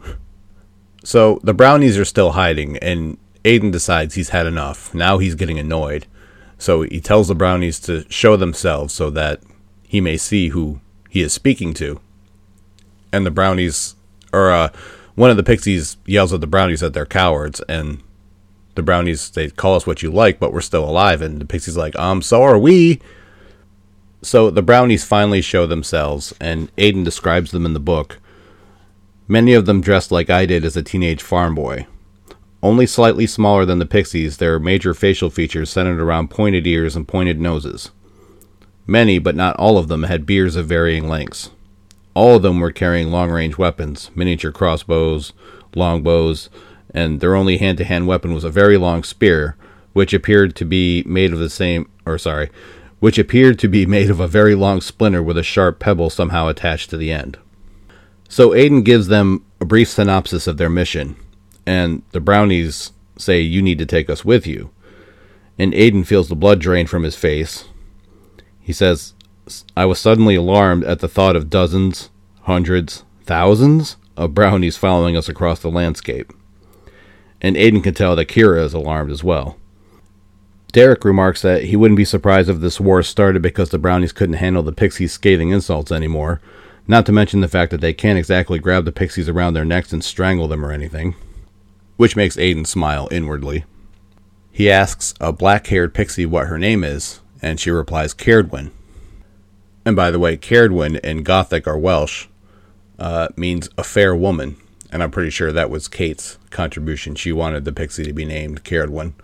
So 1.04 1.40
the 1.42 1.52
brownies 1.52 1.98
are 1.98 2.04
still 2.04 2.32
hiding, 2.32 2.78
and 2.78 3.18
Aiden 3.44 3.72
decides 3.72 4.14
he's 4.14 4.30
had 4.30 4.46
enough. 4.46 4.94
Now 4.94 5.18
he's 5.18 5.34
getting 5.34 5.58
annoyed. 5.58 6.06
So 6.56 6.82
he 6.82 7.00
tells 7.00 7.26
the 7.26 7.34
brownies 7.34 7.80
to 7.80 8.08
show 8.08 8.36
themselves 8.36 8.94
so 8.94 9.10
that 9.10 9.40
he 9.82 10.00
may 10.00 10.16
see 10.16 10.48
who 10.48 10.80
he 11.10 11.20
is 11.20 11.32
speaking 11.32 11.74
to. 11.74 12.00
And 13.12 13.26
the 13.26 13.32
brownies, 13.32 13.96
or 14.32 14.52
uh, 14.52 14.68
one 15.16 15.30
of 15.30 15.36
the 15.36 15.42
pixies 15.42 15.96
yells 16.06 16.32
at 16.32 16.40
the 16.40 16.46
brownies 16.46 16.80
that 16.80 16.94
they're 16.94 17.04
cowards, 17.04 17.60
and 17.68 18.00
the 18.76 18.82
brownies 18.82 19.30
they 19.30 19.50
call 19.50 19.74
us 19.74 19.86
what 19.86 20.02
you 20.02 20.10
like, 20.12 20.38
but 20.38 20.52
we're 20.52 20.60
still 20.60 20.88
alive. 20.88 21.20
And 21.20 21.40
the 21.40 21.44
pixie's 21.44 21.76
like, 21.76 21.98
um, 21.98 22.22
so 22.22 22.42
are 22.42 22.58
we. 22.58 23.00
So 24.22 24.50
the 24.50 24.62
brownies 24.62 25.04
finally 25.04 25.42
show 25.42 25.66
themselves, 25.66 26.32
and 26.40 26.74
Aiden 26.76 27.04
describes 27.04 27.50
them 27.50 27.66
in 27.66 27.74
the 27.74 27.80
book 27.80 28.20
many 29.28 29.54
of 29.54 29.66
them 29.66 29.80
dressed 29.80 30.10
like 30.10 30.30
I 30.30 30.46
did 30.46 30.64
as 30.64 30.76
a 30.76 30.82
teenage 30.82 31.22
farm 31.22 31.54
boy. 31.54 31.86
Only 32.62 32.86
slightly 32.86 33.26
smaller 33.26 33.64
than 33.64 33.78
the 33.78 33.86
pixies, 33.86 34.36
their 34.36 34.58
major 34.58 34.94
facial 34.94 35.30
features 35.30 35.70
centered 35.70 36.00
around 36.00 36.30
pointed 36.30 36.66
ears 36.66 36.94
and 36.94 37.08
pointed 37.08 37.40
noses. 37.40 37.90
Many, 38.86 39.18
but 39.18 39.34
not 39.34 39.56
all 39.56 39.78
of 39.78 39.88
them, 39.88 40.04
had 40.04 40.26
beards 40.26 40.54
of 40.54 40.66
varying 40.66 41.08
lengths. 41.08 41.50
All 42.14 42.36
of 42.36 42.42
them 42.42 42.60
were 42.60 42.72
carrying 42.72 43.10
long 43.10 43.30
range 43.30 43.58
weapons, 43.58 44.10
miniature 44.14 44.52
crossbows, 44.52 45.32
longbows, 45.74 46.50
and 46.94 47.20
their 47.20 47.34
only 47.34 47.56
hand 47.56 47.78
to 47.78 47.84
hand 47.84 48.06
weapon 48.06 48.34
was 48.34 48.44
a 48.44 48.50
very 48.50 48.76
long 48.76 49.02
spear, 49.02 49.56
which 49.92 50.12
appeared 50.12 50.54
to 50.56 50.64
be 50.64 51.02
made 51.04 51.32
of 51.32 51.38
the 51.38 51.50
same, 51.50 51.88
or 52.04 52.18
sorry, 52.18 52.50
which 53.00 53.18
appeared 53.18 53.58
to 53.58 53.68
be 53.68 53.86
made 53.86 54.10
of 54.10 54.20
a 54.20 54.28
very 54.28 54.54
long 54.54 54.80
splinter 54.80 55.22
with 55.22 55.38
a 55.38 55.42
sharp 55.42 55.78
pebble 55.78 56.10
somehow 56.10 56.48
attached 56.48 56.90
to 56.90 56.96
the 56.96 57.10
end. 57.10 57.38
So 58.32 58.52
Aiden 58.52 58.82
gives 58.82 59.08
them 59.08 59.44
a 59.60 59.66
brief 59.66 59.90
synopsis 59.90 60.46
of 60.46 60.56
their 60.56 60.70
mission, 60.70 61.16
and 61.66 62.02
the 62.12 62.20
brownies 62.20 62.92
say, 63.18 63.42
You 63.42 63.60
need 63.60 63.76
to 63.76 63.84
take 63.84 64.08
us 64.08 64.24
with 64.24 64.46
you. 64.46 64.70
And 65.58 65.74
Aiden 65.74 66.06
feels 66.06 66.30
the 66.30 66.34
blood 66.34 66.58
drain 66.58 66.86
from 66.86 67.02
his 67.02 67.14
face. 67.14 67.66
He 68.58 68.72
says, 68.72 69.12
I 69.76 69.84
was 69.84 69.98
suddenly 69.98 70.34
alarmed 70.34 70.82
at 70.84 71.00
the 71.00 71.08
thought 71.08 71.36
of 71.36 71.50
dozens, 71.50 72.08
hundreds, 72.44 73.04
thousands 73.24 73.96
of 74.16 74.32
brownies 74.32 74.78
following 74.78 75.14
us 75.14 75.28
across 75.28 75.60
the 75.60 75.70
landscape. 75.70 76.32
And 77.42 77.54
Aiden 77.54 77.82
can 77.82 77.92
tell 77.92 78.16
that 78.16 78.28
Kira 78.28 78.64
is 78.64 78.72
alarmed 78.72 79.10
as 79.10 79.22
well. 79.22 79.58
Derek 80.72 81.04
remarks 81.04 81.42
that 81.42 81.64
he 81.64 81.76
wouldn't 81.76 81.98
be 81.98 82.06
surprised 82.06 82.48
if 82.48 82.60
this 82.60 82.80
war 82.80 83.02
started 83.02 83.42
because 83.42 83.68
the 83.68 83.78
brownies 83.78 84.12
couldn't 84.12 84.36
handle 84.36 84.62
the 84.62 84.72
pixies' 84.72 85.12
scathing 85.12 85.50
insults 85.50 85.92
anymore, 85.92 86.40
not 86.86 87.06
to 87.06 87.12
mention 87.12 87.40
the 87.40 87.48
fact 87.48 87.70
that 87.70 87.80
they 87.80 87.92
can't 87.92 88.18
exactly 88.18 88.58
grab 88.58 88.84
the 88.84 88.92
pixies 88.92 89.28
around 89.28 89.54
their 89.54 89.64
necks 89.64 89.92
and 89.92 90.04
strangle 90.04 90.48
them 90.48 90.64
or 90.64 90.72
anything. 90.72 91.14
Which 91.96 92.16
makes 92.16 92.36
Aiden 92.36 92.66
smile 92.66 93.08
inwardly. 93.10 93.64
He 94.50 94.70
asks 94.70 95.14
a 95.20 95.32
black 95.32 95.66
haired 95.68 95.94
pixie 95.94 96.26
what 96.26 96.48
her 96.48 96.58
name 96.58 96.84
is, 96.84 97.20
and 97.40 97.58
she 97.60 97.70
replies 97.70 98.14
Caerdwyn. 98.14 98.70
And 99.84 99.96
by 99.96 100.10
the 100.10 100.18
way, 100.18 100.36
Caerdwyn 100.36 101.00
in 101.00 101.22
Gothic 101.22 101.66
or 101.66 101.78
Welsh 101.78 102.26
uh, 102.98 103.28
means 103.36 103.68
a 103.78 103.84
fair 103.84 104.14
woman. 104.14 104.56
And 104.90 105.02
I'm 105.02 105.10
pretty 105.10 105.30
sure 105.30 105.52
that 105.52 105.70
was 105.70 105.88
Kate's 105.88 106.38
contribution. 106.50 107.14
She 107.14 107.32
wanted 107.32 107.64
the 107.64 107.72
pixie 107.72 108.04
to 108.04 108.12
be 108.12 108.24
named 108.24 108.64
Caerdwyn. 108.64 109.14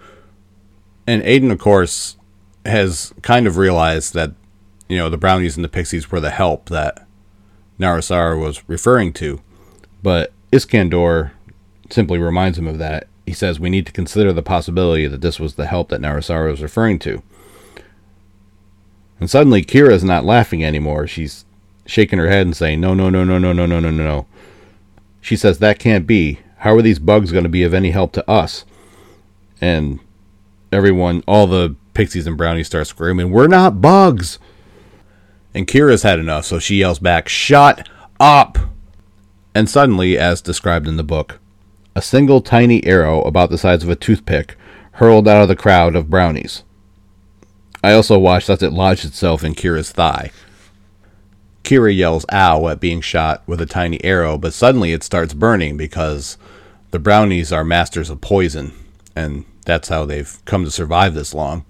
And 1.06 1.22
Aiden, 1.22 1.52
of 1.52 1.58
course, 1.58 2.16
has 2.64 3.12
kind 3.22 3.46
of 3.46 3.56
realized 3.56 4.14
that, 4.14 4.32
you 4.88 4.96
know, 4.96 5.10
the 5.10 5.18
brownies 5.18 5.56
and 5.56 5.64
the 5.64 5.68
pixies 5.68 6.10
were 6.10 6.20
the 6.20 6.30
help 6.30 6.70
that 6.70 7.06
Narasara 7.78 8.40
was 8.40 8.62
referring 8.68 9.12
to. 9.14 9.40
But 10.02 10.32
Iskandar 10.52 11.32
simply 11.90 12.18
reminds 12.18 12.58
him 12.58 12.66
of 12.66 12.78
that. 12.78 13.06
He 13.26 13.32
says 13.32 13.60
we 13.60 13.70
need 13.70 13.86
to 13.86 13.92
consider 13.92 14.32
the 14.32 14.42
possibility 14.42 15.06
that 15.06 15.20
this 15.20 15.38
was 15.38 15.54
the 15.54 15.66
help 15.66 15.88
that 15.90 16.00
Narasara 16.00 16.50
was 16.50 16.62
referring 16.62 16.98
to. 17.00 17.22
And 19.20 19.28
suddenly 19.28 19.62
Kira 19.62 19.92
is 19.92 20.04
not 20.04 20.24
laughing 20.24 20.64
anymore. 20.64 21.06
She's 21.06 21.44
shaking 21.86 22.18
her 22.18 22.28
head 22.28 22.46
and 22.46 22.56
saying, 22.56 22.80
No, 22.80 22.94
no, 22.94 23.10
no, 23.10 23.24
no, 23.24 23.38
no, 23.38 23.52
no, 23.52 23.66
no, 23.66 23.80
no, 23.80 23.90
no. 23.90 24.26
She 25.20 25.36
says, 25.36 25.58
That 25.58 25.78
can't 25.78 26.06
be. 26.06 26.40
How 26.58 26.74
are 26.74 26.82
these 26.82 26.98
bugs 26.98 27.32
going 27.32 27.44
to 27.44 27.50
be 27.50 27.62
of 27.62 27.74
any 27.74 27.90
help 27.90 28.12
to 28.12 28.30
us? 28.30 28.64
And 29.60 30.00
everyone, 30.72 31.22
all 31.26 31.46
the 31.46 31.74
pixies 31.94 32.26
and 32.26 32.36
brownies 32.36 32.68
start 32.68 32.86
screaming, 32.86 33.30
We're 33.30 33.48
not 33.48 33.80
bugs. 33.80 34.38
And 35.54 35.66
Kira's 35.66 36.02
had 36.02 36.18
enough, 36.18 36.44
so 36.44 36.58
she 36.58 36.76
yells 36.76 36.98
back, 36.98 37.28
Shut 37.28 37.88
up! 38.20 38.58
And 39.54 39.68
suddenly, 39.68 40.18
as 40.18 40.40
described 40.40 40.86
in 40.86 40.96
the 40.96 41.02
book, 41.02 41.40
a 41.96 42.02
single 42.02 42.40
tiny 42.40 42.84
arrow 42.84 43.22
about 43.22 43.50
the 43.50 43.58
size 43.58 43.82
of 43.82 43.88
a 43.88 43.96
toothpick 43.96 44.56
hurled 44.92 45.26
out 45.26 45.42
of 45.42 45.48
the 45.48 45.56
crowd 45.56 45.96
of 45.96 46.10
brownies. 46.10 46.62
I 47.82 47.92
also 47.92 48.18
watched 48.18 48.50
as 48.50 48.62
it 48.62 48.72
lodged 48.72 49.04
itself 49.04 49.42
in 49.42 49.54
Kira's 49.54 49.90
thigh. 49.90 50.30
Kira 51.64 51.94
yells 51.94 52.24
ow 52.32 52.68
at 52.68 52.80
being 52.80 53.00
shot 53.00 53.42
with 53.46 53.60
a 53.60 53.66
tiny 53.66 54.02
arrow, 54.04 54.38
but 54.38 54.54
suddenly 54.54 54.92
it 54.92 55.02
starts 55.02 55.34
burning 55.34 55.76
because 55.76 56.38
the 56.90 56.98
brownies 56.98 57.52
are 57.52 57.64
masters 57.64 58.10
of 58.10 58.20
poison, 58.20 58.72
and 59.14 59.44
that's 59.64 59.88
how 59.88 60.06
they've 60.06 60.38
come 60.44 60.64
to 60.64 60.70
survive 60.70 61.14
this 61.14 61.34
long. 61.34 61.64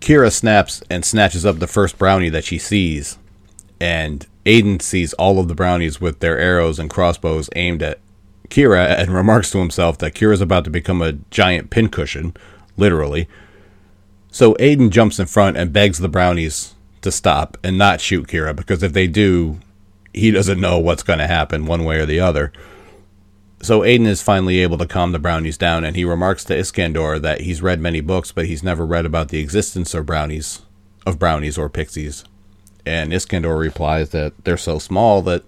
Kira 0.00 0.32
snaps 0.32 0.82
and 0.90 1.04
snatches 1.04 1.44
up 1.44 1.58
the 1.58 1.66
first 1.66 1.98
brownie 1.98 2.28
that 2.28 2.44
she 2.44 2.58
sees, 2.58 3.18
and 3.80 4.26
Aiden 4.44 4.80
sees 4.80 5.12
all 5.14 5.38
of 5.38 5.48
the 5.48 5.54
brownies 5.54 6.00
with 6.00 6.20
their 6.20 6.38
arrows 6.38 6.78
and 6.78 6.88
crossbows 6.88 7.50
aimed 7.56 7.82
at 7.82 7.98
Kira 8.48 8.86
and 8.98 9.10
remarks 9.12 9.50
to 9.50 9.58
himself 9.58 9.98
that 9.98 10.14
Kira's 10.14 10.40
about 10.40 10.64
to 10.64 10.70
become 10.70 11.02
a 11.02 11.14
giant 11.30 11.70
pincushion, 11.70 12.34
literally. 12.76 13.28
So 14.30 14.54
Aiden 14.54 14.90
jumps 14.90 15.18
in 15.18 15.26
front 15.26 15.56
and 15.56 15.72
begs 15.72 15.98
the 15.98 16.08
brownies 16.08 16.74
to 17.02 17.10
stop 17.10 17.56
and 17.64 17.78
not 17.78 18.00
shoot 18.00 18.28
Kira 18.28 18.54
because 18.54 18.82
if 18.82 18.92
they 18.92 19.06
do, 19.06 19.58
he 20.12 20.30
doesn't 20.30 20.60
know 20.60 20.78
what's 20.78 21.02
going 21.02 21.18
to 21.18 21.26
happen 21.26 21.66
one 21.66 21.84
way 21.84 21.98
or 21.98 22.06
the 22.06 22.20
other. 22.20 22.52
So 23.62 23.80
Aiden 23.80 24.06
is 24.06 24.22
finally 24.22 24.60
able 24.60 24.78
to 24.78 24.86
calm 24.86 25.12
the 25.12 25.18
brownies 25.18 25.58
down 25.58 25.84
and 25.84 25.96
he 25.96 26.04
remarks 26.04 26.44
to 26.44 26.56
Iskandar 26.56 27.20
that 27.20 27.40
he's 27.40 27.62
read 27.62 27.80
many 27.80 28.00
books 28.00 28.30
but 28.30 28.46
he's 28.46 28.62
never 28.62 28.86
read 28.86 29.06
about 29.06 29.28
the 29.28 29.40
existence 29.40 29.94
of 29.94 30.06
brownies 30.06 30.62
of 31.06 31.18
brownies 31.18 31.56
or 31.56 31.68
pixies. 31.68 32.24
And 32.84 33.12
Iskandar 33.12 33.58
replies 33.58 34.10
that 34.10 34.32
they're 34.44 34.56
so 34.56 34.78
small 34.78 35.22
that 35.22 35.44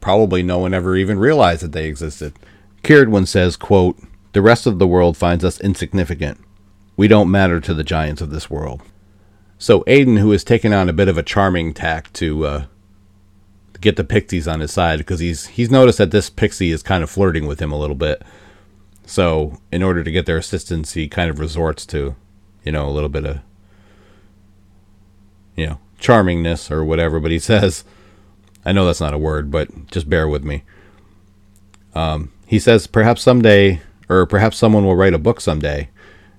probably 0.00 0.42
no 0.42 0.58
one 0.58 0.74
ever 0.74 0.96
even 0.96 1.18
realized 1.18 1.62
that 1.62 1.72
they 1.72 1.86
existed. 1.86 2.34
Caerdwyn 2.82 3.26
says, 3.26 3.56
quote, 3.56 3.98
The 4.32 4.42
rest 4.42 4.66
of 4.66 4.78
the 4.78 4.86
world 4.86 5.16
finds 5.16 5.44
us 5.44 5.60
insignificant. 5.60 6.38
We 6.96 7.08
don't 7.08 7.30
matter 7.30 7.60
to 7.60 7.74
the 7.74 7.84
giants 7.84 8.20
of 8.22 8.30
this 8.30 8.50
world. 8.50 8.82
So 9.58 9.82
Aiden, 9.82 10.18
who 10.18 10.32
has 10.32 10.44
taken 10.44 10.72
on 10.72 10.88
a 10.88 10.92
bit 10.92 11.08
of 11.08 11.16
a 11.16 11.22
charming 11.22 11.72
tack 11.72 12.12
to 12.14 12.46
uh, 12.46 12.64
get 13.80 13.96
the 13.96 14.04
pixies 14.04 14.48
on 14.48 14.60
his 14.60 14.72
side, 14.72 14.98
because 14.98 15.20
he's 15.20 15.46
he's 15.46 15.70
noticed 15.70 15.98
that 15.98 16.10
this 16.10 16.30
pixie 16.30 16.72
is 16.72 16.82
kind 16.82 17.02
of 17.02 17.10
flirting 17.10 17.46
with 17.46 17.60
him 17.60 17.72
a 17.72 17.78
little 17.78 17.96
bit. 17.96 18.22
So 19.06 19.60
in 19.70 19.82
order 19.82 20.02
to 20.02 20.10
get 20.10 20.26
their 20.26 20.36
assistance, 20.36 20.94
he 20.94 21.08
kind 21.08 21.30
of 21.30 21.38
resorts 21.38 21.86
to, 21.86 22.16
you 22.64 22.72
know, 22.72 22.88
a 22.88 22.90
little 22.90 23.08
bit 23.08 23.24
of, 23.24 23.38
you 25.54 25.66
know, 25.66 25.78
charmingness 26.00 26.70
or 26.70 26.84
whatever. 26.84 27.20
But 27.20 27.30
he 27.30 27.38
says, 27.40 27.84
I 28.64 28.72
know 28.72 28.84
that's 28.84 29.00
not 29.00 29.14
a 29.14 29.18
word, 29.18 29.50
but 29.50 29.90
just 29.90 30.10
bear 30.10 30.28
with 30.28 30.42
me. 30.42 30.64
Um, 31.94 32.32
he 32.46 32.58
says, 32.58 32.86
perhaps 32.86 33.22
someday, 33.22 33.80
or 34.08 34.26
perhaps 34.26 34.56
someone 34.56 34.84
will 34.84 34.96
write 34.96 35.14
a 35.14 35.18
book 35.18 35.40
someday. 35.40 35.88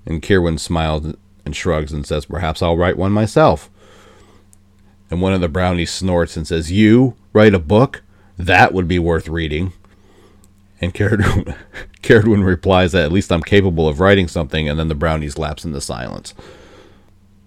And 0.06 0.22
Caerdwyn 0.22 0.60
smiles 0.60 1.16
and 1.46 1.56
shrugs 1.56 1.92
and 1.92 2.06
says, 2.06 2.26
Perhaps 2.26 2.62
I'll 2.62 2.78
write 2.78 2.98
one 2.98 3.12
myself. 3.12 3.70
And 5.10 5.22
one 5.22 5.34
of 5.34 5.42
the 5.42 5.50
brownies 5.50 5.92
snorts 5.92 6.38
and 6.38 6.48
says, 6.48 6.72
You 6.72 7.16
write 7.38 7.54
a 7.54 7.60
book? 7.60 8.02
That 8.38 8.74
would 8.74 8.88
be 8.88 9.00
worth 9.00 9.28
reading. 9.28 9.74
And 10.82 10.94
Caerdwyn, 10.94 11.56
replies 12.46 12.92
that 12.92 13.06
at 13.06 13.12
least 13.12 13.32
I'm 13.32 13.42
capable 13.42 13.88
of 13.88 14.00
writing 14.00 14.28
something, 14.28 14.68
and 14.68 14.80
then 14.80 14.88
the 14.88 14.96
brownies 14.96 15.38
lapse 15.38 15.64
into 15.64 15.82
silence. 15.82 16.34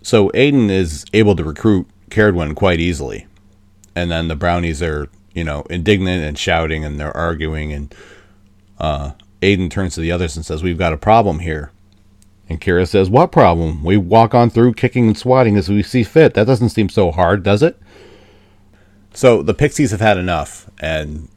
So 0.03 0.31
Aiden 0.31 0.71
is 0.71 1.05
able 1.13 1.37
to 1.37 1.45
recruit 1.45 1.89
Caerdwyn 2.11 2.55
quite 2.55 2.81
easily. 2.81 3.27
And 3.95 4.11
then 4.11 4.29
the 4.29 4.37
brownies 4.37 4.83
are, 4.83 5.09
you 5.35 5.45
know, 5.45 5.63
indignant 5.71 6.25
and 6.25 6.39
shouting 6.39 6.85
and 6.85 6.99
they're 6.99 7.17
arguing. 7.17 7.73
And 7.73 7.95
uh, 8.79 9.13
Aiden 9.43 9.71
turns 9.71 9.95
to 9.97 10.01
the 10.01 10.13
others 10.13 10.37
and 10.37 10.47
says, 10.47 10.63
We've 10.63 10.79
got 10.79 10.93
a 10.93 10.97
problem 10.97 11.41
here. 11.41 11.73
And 12.49 12.61
Kira 12.61 12.89
says, 12.89 13.11
What 13.11 13.33
problem? 13.33 13.85
We 13.85 13.97
walk 13.97 14.35
on 14.35 14.51
through 14.51 14.75
kicking 14.75 15.09
and 15.09 15.19
swatting 15.19 15.57
as 15.57 15.69
we 15.69 15.83
see 15.83 16.03
fit. 16.03 16.35
That 16.35 16.47
doesn't 16.47 16.71
seem 16.71 16.89
so 16.89 17.11
hard, 17.11 17.43
does 17.43 17.63
it? 17.63 17.81
So 19.13 19.43
the 19.43 19.55
Pixies 19.55 19.91
have 19.91 20.01
had 20.01 20.19
enough, 20.19 20.71
and 20.79 21.29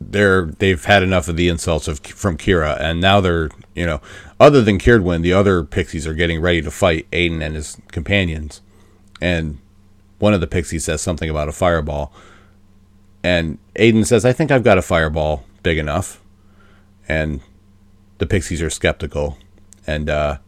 they're 0.00 0.46
they've 0.46 0.82
had 0.84 1.02
enough 1.02 1.28
of 1.28 1.36
the 1.36 1.48
insults 1.48 1.86
of 1.86 2.00
from 2.00 2.36
Kira, 2.36 2.80
and 2.80 3.00
now 3.00 3.20
they're 3.20 3.50
you 3.74 3.86
know, 3.86 4.00
other 4.38 4.62
than 4.62 4.78
Caerdwyn, 4.78 5.22
the 5.22 5.32
other 5.32 5.62
Pixies 5.62 6.06
are 6.06 6.14
getting 6.14 6.40
ready 6.40 6.62
to 6.62 6.70
fight 6.70 7.10
Aiden 7.10 7.42
and 7.42 7.54
his 7.54 7.78
companions, 7.92 8.60
and 9.20 9.58
one 10.18 10.34
of 10.34 10.40
the 10.40 10.46
Pixies 10.46 10.84
says 10.84 11.00
something 11.00 11.30
about 11.30 11.48
a 11.48 11.52
fireball, 11.52 12.12
and 13.22 13.58
Aiden 13.76 14.06
says, 14.06 14.24
"I 14.24 14.32
think 14.32 14.50
I've 14.50 14.64
got 14.64 14.78
a 14.78 14.82
fireball 14.82 15.44
big 15.62 15.78
enough," 15.78 16.20
and 17.08 17.40
the 18.18 18.26
Pixies 18.26 18.62
are 18.62 18.70
skeptical, 18.70 19.38
and 19.86 20.08
uh, 20.10 20.38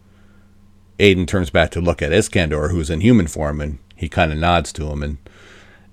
Aiden 0.99 1.26
turns 1.26 1.50
back 1.50 1.71
to 1.73 1.81
look 1.81 2.02
at 2.02 2.12
Iskandar, 2.12 2.71
who's 2.71 2.91
in 2.91 3.00
human 3.00 3.26
form, 3.26 3.61
and 3.61 3.79
he 3.95 4.09
kind 4.09 4.33
of 4.33 4.38
nods 4.38 4.73
to 4.73 4.91
him, 4.91 5.02
and 5.02 5.19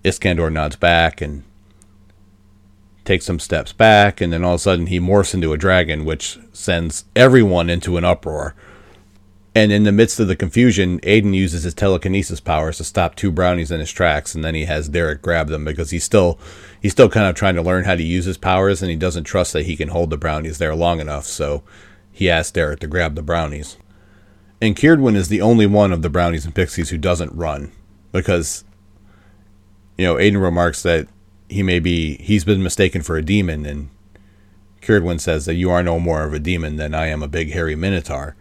Iskandar 0.04 0.52
nods 0.52 0.76
back 0.76 1.22
and 1.22 1.44
takes 3.06 3.26
some 3.26 3.40
steps 3.40 3.74
back, 3.74 4.22
and 4.22 4.32
then 4.32 4.44
all 4.44 4.54
of 4.54 4.60
a 4.60 4.60
sudden 4.60 4.88
he 4.88 5.00
morphs 5.00 5.34
into 5.34 5.54
a 5.54 5.58
dragon, 5.58 6.06
which 6.06 6.38
sends 6.54 7.06
everyone 7.16 7.70
into 7.70 7.98
an 7.98 8.06
uproar. 8.06 8.56
And 9.56 9.72
in 9.72 9.84
the 9.84 9.92
midst 9.92 10.20
of 10.20 10.28
the 10.28 10.36
confusion, 10.36 11.00
Aiden 11.00 11.34
uses 11.34 11.64
his 11.64 11.74
telekinesis 11.74 12.40
powers 12.40 12.78
to 12.78 12.84
stop 12.84 13.16
two 13.16 13.32
brownies 13.32 13.72
in 13.72 13.80
his 13.80 13.92
tracks, 13.92 14.36
and 14.36 14.44
then 14.44 14.54
he 14.54 14.66
has 14.66 14.90
Derek 14.90 15.22
grab 15.22 15.48
them 15.48 15.66
because 15.66 15.90
he's 15.90 16.04
still 16.04 16.40
he's 16.80 16.92
still 16.92 17.10
kind 17.10 17.28
of 17.28 17.36
trying 17.36 17.56
to 17.56 17.62
learn 17.62 17.84
how 17.84 17.96
to 17.96 18.04
use 18.04 18.26
his 18.26 18.38
powers, 18.38 18.82
and 18.82 18.92
he 18.92 18.96
doesn't 18.96 19.24
trust 19.24 19.54
that 19.54 19.66
he 19.66 19.76
can 19.76 19.90
hold 19.90 20.12
the 20.12 20.18
brownies 20.18 20.60
there 20.60 20.76
long 20.76 21.00
enough. 21.00 21.26
So 21.26 21.64
he 22.12 22.30
asks 22.30 22.52
Derek 22.52 22.80
to 22.82 22.88
grab 22.88 23.16
the 23.16 23.24
brownies. 23.24 23.78
And 24.62 24.76
Caerdwyn 24.76 25.16
is 25.16 25.30
the 25.30 25.42
only 25.42 25.66
one 25.66 25.92
of 25.92 26.04
the 26.04 26.10
brownies 26.10 26.46
and 26.46 26.54
pixies 26.54 26.90
who 26.90 26.98
doesn't 26.98 27.34
run 27.34 27.72
because, 28.12 28.64
you 30.00 30.06
know, 30.06 30.16
Aiden 30.16 30.42
remarks 30.42 30.82
that 30.84 31.10
he 31.50 31.62
may 31.62 31.78
be, 31.78 32.16
he's 32.22 32.46
been 32.46 32.64
mistaken 32.64 33.02
for 33.02 33.18
a 33.18 33.22
demon, 33.22 33.66
and 33.66 33.90
Caerdwyn 34.82 35.20
says 35.20 35.46
that 35.46 35.56
you 35.56 35.70
are 35.72 35.84
no 35.84 36.00
more 36.00 36.24
of 36.24 36.34
a 36.34 36.40
demon 36.40 36.78
than 36.78 36.94
I 36.94 37.08
am 37.08 37.22
a 37.22 37.28
big 37.28 37.52
hairy 37.52 37.76
minotaur. 37.76 38.38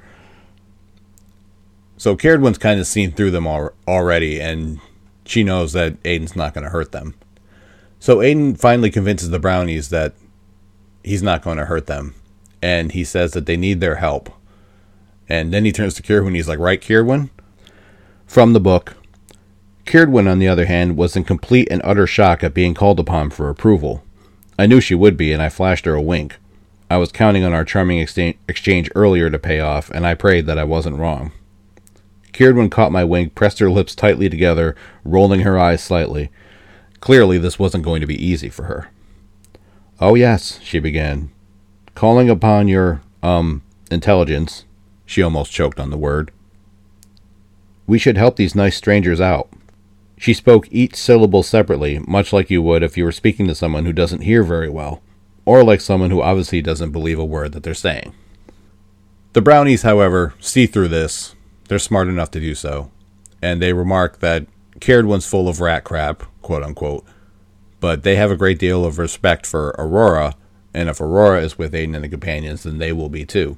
So 1.97 2.17
Caerdwyn's 2.17 2.59
kind 2.59 2.79
of 2.79 2.87
seen 2.87 3.11
through 3.11 3.33
them 3.33 3.45
al- 3.45 3.73
already, 3.89 4.41
and 4.41 4.79
she 5.25 5.43
knows 5.43 5.73
that 5.73 6.01
Aiden's 6.05 6.37
not 6.37 6.55
going 6.55 6.63
to 6.63 6.71
hurt 6.71 6.93
them. 6.93 7.15
So 7.99 8.19
Aiden 8.19 8.57
finally 8.57 8.93
convinces 8.93 9.31
the 9.31 9.41
brownies 9.41 9.89
that 9.89 10.15
he's 11.03 11.25
not 11.25 11.43
going 11.43 11.59
to 11.59 11.65
hurt 11.65 11.89
them, 11.89 12.15
and 12.63 12.93
he 12.93 13.03
says 13.03 13.33
that 13.33 13.47
they 13.47 13.57
need 13.57 13.81
their 13.81 13.97
help. 13.97 14.31
And 15.29 15.53
then 15.53 15.65
he 15.65 15.73
turns 15.73 15.95
to 15.95 16.05
Caerdwyn. 16.05 16.37
He's 16.37 16.47
like, 16.47 16.61
Right, 16.61 16.81
Caerdwyn? 16.81 17.31
From 18.29 18.53
the 18.53 18.61
book. 18.61 18.95
Caerdwyn, 19.89 20.31
on 20.31 20.39
the 20.39 20.49
other 20.49 20.67
hand, 20.67 20.99
was 20.99 21.17
in 21.17 21.25
complete 21.25 21.67
and 21.71 21.81
utter 21.83 22.07
shock 22.07 22.45
at 22.45 22.53
being 22.53 22.75
called 22.75 23.01
upon 23.01 23.31
for 23.31 23.49
approval. 23.49 24.05
I 24.59 24.67
knew 24.67 24.83
she 24.83 24.95
would 24.95 25.17
be, 25.17 25.33
and 25.33 25.41
I 25.41 25.49
flashed 25.49 25.87
her 25.87 25.95
a 25.95 26.03
wink. 26.03 26.37
I 26.91 26.99
was 26.99 27.11
counting 27.11 27.43
on 27.43 27.55
our 27.55 27.65
charming 27.65 27.99
exchange 27.99 28.91
earlier 28.95 29.31
to 29.31 29.39
pay 29.39 29.61
off, 29.61 29.91
and 29.91 30.07
I 30.07 30.13
prayed 30.13 30.45
that 30.45 30.59
I 30.59 30.65
wasn't 30.65 30.99
wrong. 30.99 31.33
Caerdwyn 32.35 32.71
caught 32.71 32.93
my 32.93 33.03
wink, 33.03 33.35
pressed 33.35 33.61
her 33.61 33.71
lips 33.71 33.95
tightly 33.95 34.29
together, 34.29 34.77
rolling 35.05 35.41
her 35.41 35.59
eyes 35.59 35.83
slightly. 35.83 36.31
Clearly, 37.01 37.39
this 37.39 37.59
wasn't 37.59 37.85
going 37.85 38.03
to 38.03 38.07
be 38.07 38.23
easy 38.23 38.51
for 38.51 38.65
her. 38.65 38.91
Oh, 40.03 40.15
yes, 40.15 40.61
she 40.63 40.81
began. 40.81 41.31
Calling 41.95 42.29
upon 42.29 42.69
your, 42.69 43.01
um, 43.23 43.63
intelligence, 43.91 44.67
she 45.07 45.23
almost 45.23 45.51
choked 45.51 45.81
on 45.81 45.89
the 45.89 45.97
word. 45.97 46.31
We 47.87 47.99
should 47.99 48.19
help 48.19 48.37
these 48.37 48.55
nice 48.55 48.77
strangers 48.77 49.19
out. 49.19 49.49
She 50.19 50.35
spoke 50.35 50.67
each 50.71 50.97
syllable 50.97 51.45
separately, 51.45 52.01
much 52.01 52.33
like 52.33 52.51
you 52.51 52.61
would 52.63 52.83
if 52.83 52.97
you 52.97 53.05
were 53.05 53.13
speaking 53.13 53.47
to 53.47 53.55
someone 53.55 53.85
who 53.85 53.93
doesn't 53.93 54.23
hear 54.23 54.43
very 54.43 54.69
well, 54.69 55.01
or 55.45 55.63
like 55.63 55.81
someone 55.81 56.11
who 56.11 56.21
obviously 56.21 56.61
doesn't 56.61 56.91
believe 56.91 57.21
a 57.21 57.25
word 57.25 57.53
that 57.53 57.63
they're 57.63 57.73
saying. 57.73 58.13
The 59.33 59.41
brownies, 59.41 59.83
however, 59.83 60.35
see 60.41 60.67
through 60.67 60.89
this. 60.89 61.37
They're 61.69 61.79
smart 61.79 62.09
enough 62.09 62.33
to 62.33 62.41
do 62.41 62.57
so, 62.57 62.91
and 63.41 63.63
they 63.63 63.73
remark 63.73 64.19
that 64.19 64.47
Caerdwyn's 64.81 65.27
full 65.27 65.49
of 65.49 65.61
rat 65.61 65.85
crap, 65.85 66.25
quote 66.43 66.65
unquote, 66.65 67.05
but 67.79 68.03
they 68.03 68.17
have 68.17 68.33
a 68.33 68.37
great 68.37 68.59
deal 68.59 68.85
of 68.85 68.99
respect 68.99 69.47
for 69.47 69.69
Aurora, 69.79 70.35
and 70.75 70.89
if 70.89 71.01
Aurora 71.01 71.43
is 71.43 71.57
with 71.57 71.73
Aiden 71.73 71.95
and 71.95 72.03
the 72.03 72.09
companions, 72.09 72.65
then 72.65 72.79
they 72.79 72.93
will 72.93 73.09
be 73.09 73.25
too. 73.25 73.57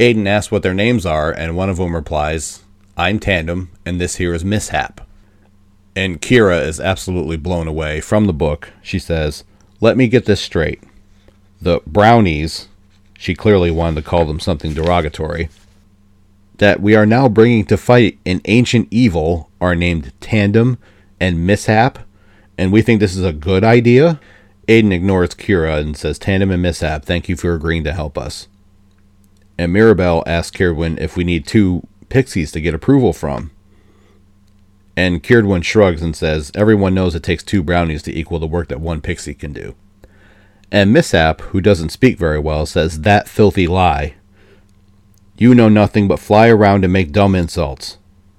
Aiden 0.00 0.26
asks 0.26 0.50
what 0.50 0.64
their 0.64 0.74
names 0.74 1.06
are, 1.06 1.30
and 1.30 1.56
one 1.56 1.70
of 1.70 1.76
them 1.76 1.94
replies, 1.94 2.62
I'm 2.96 3.20
Tandem, 3.20 3.70
and 3.86 4.00
this 4.00 4.16
here 4.16 4.34
is 4.34 4.44
Mishap. 4.44 5.07
And 5.98 6.22
Kira 6.22 6.62
is 6.62 6.78
absolutely 6.78 7.36
blown 7.36 7.66
away 7.66 8.00
from 8.00 8.26
the 8.26 8.32
book. 8.32 8.70
She 8.82 9.00
says, 9.00 9.42
Let 9.80 9.96
me 9.96 10.06
get 10.06 10.26
this 10.26 10.40
straight. 10.40 10.80
The 11.60 11.80
brownies, 11.88 12.68
she 13.18 13.34
clearly 13.34 13.72
wanted 13.72 13.96
to 13.96 14.08
call 14.08 14.24
them 14.24 14.38
something 14.38 14.74
derogatory, 14.74 15.48
that 16.58 16.80
we 16.80 16.94
are 16.94 17.04
now 17.04 17.28
bringing 17.28 17.64
to 17.64 17.76
fight 17.76 18.16
an 18.24 18.40
ancient 18.44 18.86
evil 18.92 19.50
are 19.60 19.74
named 19.74 20.12
Tandem 20.20 20.78
and 21.18 21.44
Mishap, 21.44 21.98
and 22.56 22.70
we 22.70 22.80
think 22.80 23.00
this 23.00 23.16
is 23.16 23.24
a 23.24 23.32
good 23.32 23.64
idea. 23.64 24.20
Aiden 24.68 24.92
ignores 24.92 25.34
Kira 25.34 25.80
and 25.80 25.96
says, 25.96 26.16
Tandem 26.16 26.52
and 26.52 26.62
Mishap, 26.62 27.06
thank 27.06 27.28
you 27.28 27.34
for 27.34 27.54
agreeing 27.54 27.82
to 27.82 27.92
help 27.92 28.16
us. 28.16 28.46
And 29.58 29.72
Mirabel 29.72 30.22
asks 30.28 30.56
Caird 30.56 30.78
if 31.00 31.16
we 31.16 31.24
need 31.24 31.44
two 31.44 31.84
pixies 32.08 32.52
to 32.52 32.60
get 32.60 32.72
approval 32.72 33.12
from. 33.12 33.50
And 34.98 35.22
Caird 35.22 35.64
shrugs 35.64 36.02
and 36.02 36.16
says, 36.16 36.50
Everyone 36.56 36.92
knows 36.92 37.14
it 37.14 37.22
takes 37.22 37.44
two 37.44 37.62
brownies 37.62 38.02
to 38.02 38.12
equal 38.12 38.40
the 38.40 38.48
work 38.48 38.66
that 38.66 38.80
one 38.80 39.00
pixie 39.00 39.32
can 39.32 39.52
do. 39.52 39.76
And 40.72 40.92
Mishap, 40.92 41.40
who 41.40 41.60
doesn't 41.60 41.90
speak 41.90 42.18
very 42.18 42.40
well, 42.40 42.66
says, 42.66 43.02
That 43.02 43.28
filthy 43.28 43.68
lie. 43.68 44.16
You 45.36 45.54
know 45.54 45.68
nothing 45.68 46.08
but 46.08 46.18
fly 46.18 46.48
around 46.48 46.82
and 46.82 46.92
make 46.92 47.12
dumb 47.12 47.36
insults. 47.36 47.98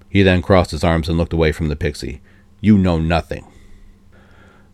He 0.09 0.21
then 0.21 0.41
crossed 0.41 0.71
his 0.71 0.83
arms 0.83 1.07
and 1.07 1.17
looked 1.17 1.31
away 1.31 1.53
from 1.53 1.69
the 1.69 1.77
pixie. 1.77 2.19
You 2.59 2.77
know 2.77 2.99
nothing. 2.99 3.47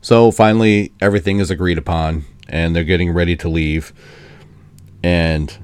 So 0.02 0.32
finally, 0.32 0.92
everything 1.00 1.38
is 1.38 1.52
agreed 1.52 1.78
upon, 1.78 2.26
and 2.50 2.76
they're 2.76 2.84
getting 2.84 3.12
ready 3.12 3.36
to 3.36 3.48
leave. 3.48 3.94
And 5.04 5.56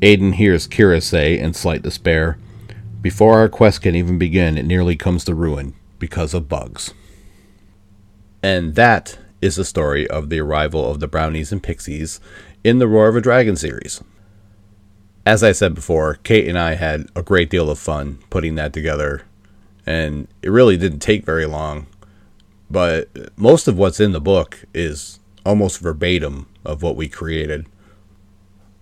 Aiden 0.00 0.32
hears 0.32 0.66
Kira 0.66 1.02
say, 1.02 1.38
in 1.38 1.52
slight 1.52 1.82
despair, 1.82 2.38
before 3.00 3.38
our 3.38 3.48
quest 3.48 3.82
can 3.82 3.94
even 3.94 4.18
begin, 4.18 4.58
it 4.58 4.66
nearly 4.66 4.96
comes 4.96 5.24
to 5.24 5.34
ruin 5.34 5.74
because 5.98 6.34
of 6.34 6.48
bugs. 6.48 6.92
And 8.42 8.74
that 8.74 9.18
is 9.40 9.56
the 9.56 9.64
story 9.64 10.08
of 10.08 10.28
the 10.28 10.40
arrival 10.40 10.90
of 10.90 11.00
the 11.00 11.08
Brownies 11.08 11.52
and 11.52 11.62
Pixies 11.62 12.20
in 12.64 12.78
the 12.78 12.88
Roar 12.88 13.08
of 13.08 13.16
a 13.16 13.20
Dragon 13.20 13.56
series. 13.56 14.02
As 15.24 15.42
I 15.42 15.52
said 15.52 15.74
before, 15.74 16.18
Kate 16.22 16.48
and 16.48 16.58
I 16.58 16.74
had 16.74 17.08
a 17.16 17.22
great 17.22 17.50
deal 17.50 17.68
of 17.70 17.78
fun 17.78 18.18
putting 18.30 18.54
that 18.54 18.72
together, 18.72 19.22
and 19.84 20.28
it 20.42 20.50
really 20.50 20.76
didn't 20.76 21.00
take 21.00 21.24
very 21.24 21.46
long. 21.46 21.86
But 22.70 23.08
most 23.36 23.68
of 23.68 23.76
what's 23.76 24.00
in 24.00 24.12
the 24.12 24.20
book 24.20 24.64
is 24.74 25.18
almost 25.44 25.80
verbatim 25.80 26.46
of 26.64 26.82
what 26.82 26.96
we 26.96 27.08
created. 27.08 27.66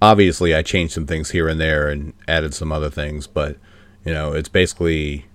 Obviously, 0.00 0.54
I 0.54 0.62
changed 0.62 0.94
some 0.94 1.06
things 1.06 1.30
here 1.30 1.48
and 1.48 1.60
there 1.60 1.88
and 1.88 2.12
added 2.28 2.54
some 2.54 2.72
other 2.72 2.90
things, 2.90 3.26
but 3.26 3.56
you 4.04 4.12
know, 4.12 4.32
it's 4.32 4.48
basically 4.48 5.26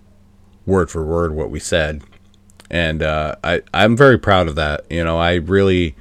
word 0.65 0.91
for 0.91 1.03
word 1.03 1.33
what 1.33 1.49
we 1.49 1.59
said, 1.59 2.03
and 2.69 3.01
uh, 3.01 3.35
I 3.43 3.61
I'm 3.73 3.97
very 3.97 4.17
proud 4.17 4.47
of 4.47 4.55
that. 4.55 4.85
You 4.89 5.03
know, 5.03 5.17
I 5.17 5.35
really 5.35 5.95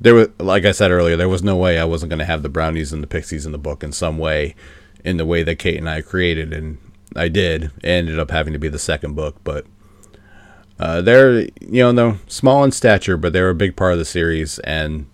there 0.00 0.14
was 0.14 0.28
like 0.38 0.64
I 0.64 0.72
said 0.72 0.90
earlier, 0.90 1.16
there 1.16 1.28
was 1.28 1.42
no 1.42 1.56
way 1.56 1.78
I 1.78 1.84
wasn't 1.84 2.10
going 2.10 2.18
to 2.18 2.24
have 2.24 2.42
the 2.42 2.48
brownies 2.48 2.92
and 2.92 3.02
the 3.02 3.06
pixies 3.06 3.46
in 3.46 3.52
the 3.52 3.58
book 3.58 3.82
in 3.82 3.92
some 3.92 4.18
way, 4.18 4.54
in 5.04 5.16
the 5.16 5.26
way 5.26 5.42
that 5.42 5.58
Kate 5.58 5.78
and 5.78 5.88
I 5.88 6.02
created, 6.02 6.52
and 6.52 6.78
I 7.14 7.28
did. 7.28 7.64
It 7.64 7.72
ended 7.84 8.18
up 8.18 8.30
having 8.30 8.52
to 8.52 8.58
be 8.58 8.68
the 8.68 8.78
second 8.78 9.14
book, 9.14 9.36
but 9.44 9.66
uh, 10.78 11.00
they're 11.00 11.42
you 11.60 11.82
know 11.82 11.92
they're 11.92 12.18
small 12.26 12.64
in 12.64 12.72
stature, 12.72 13.16
but 13.16 13.32
they're 13.32 13.50
a 13.50 13.54
big 13.54 13.76
part 13.76 13.92
of 13.92 13.98
the 13.98 14.04
series, 14.04 14.58
and 14.60 15.06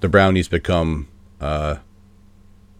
the 0.00 0.08
brownies 0.08 0.48
become 0.48 1.08
uh, 1.40 1.76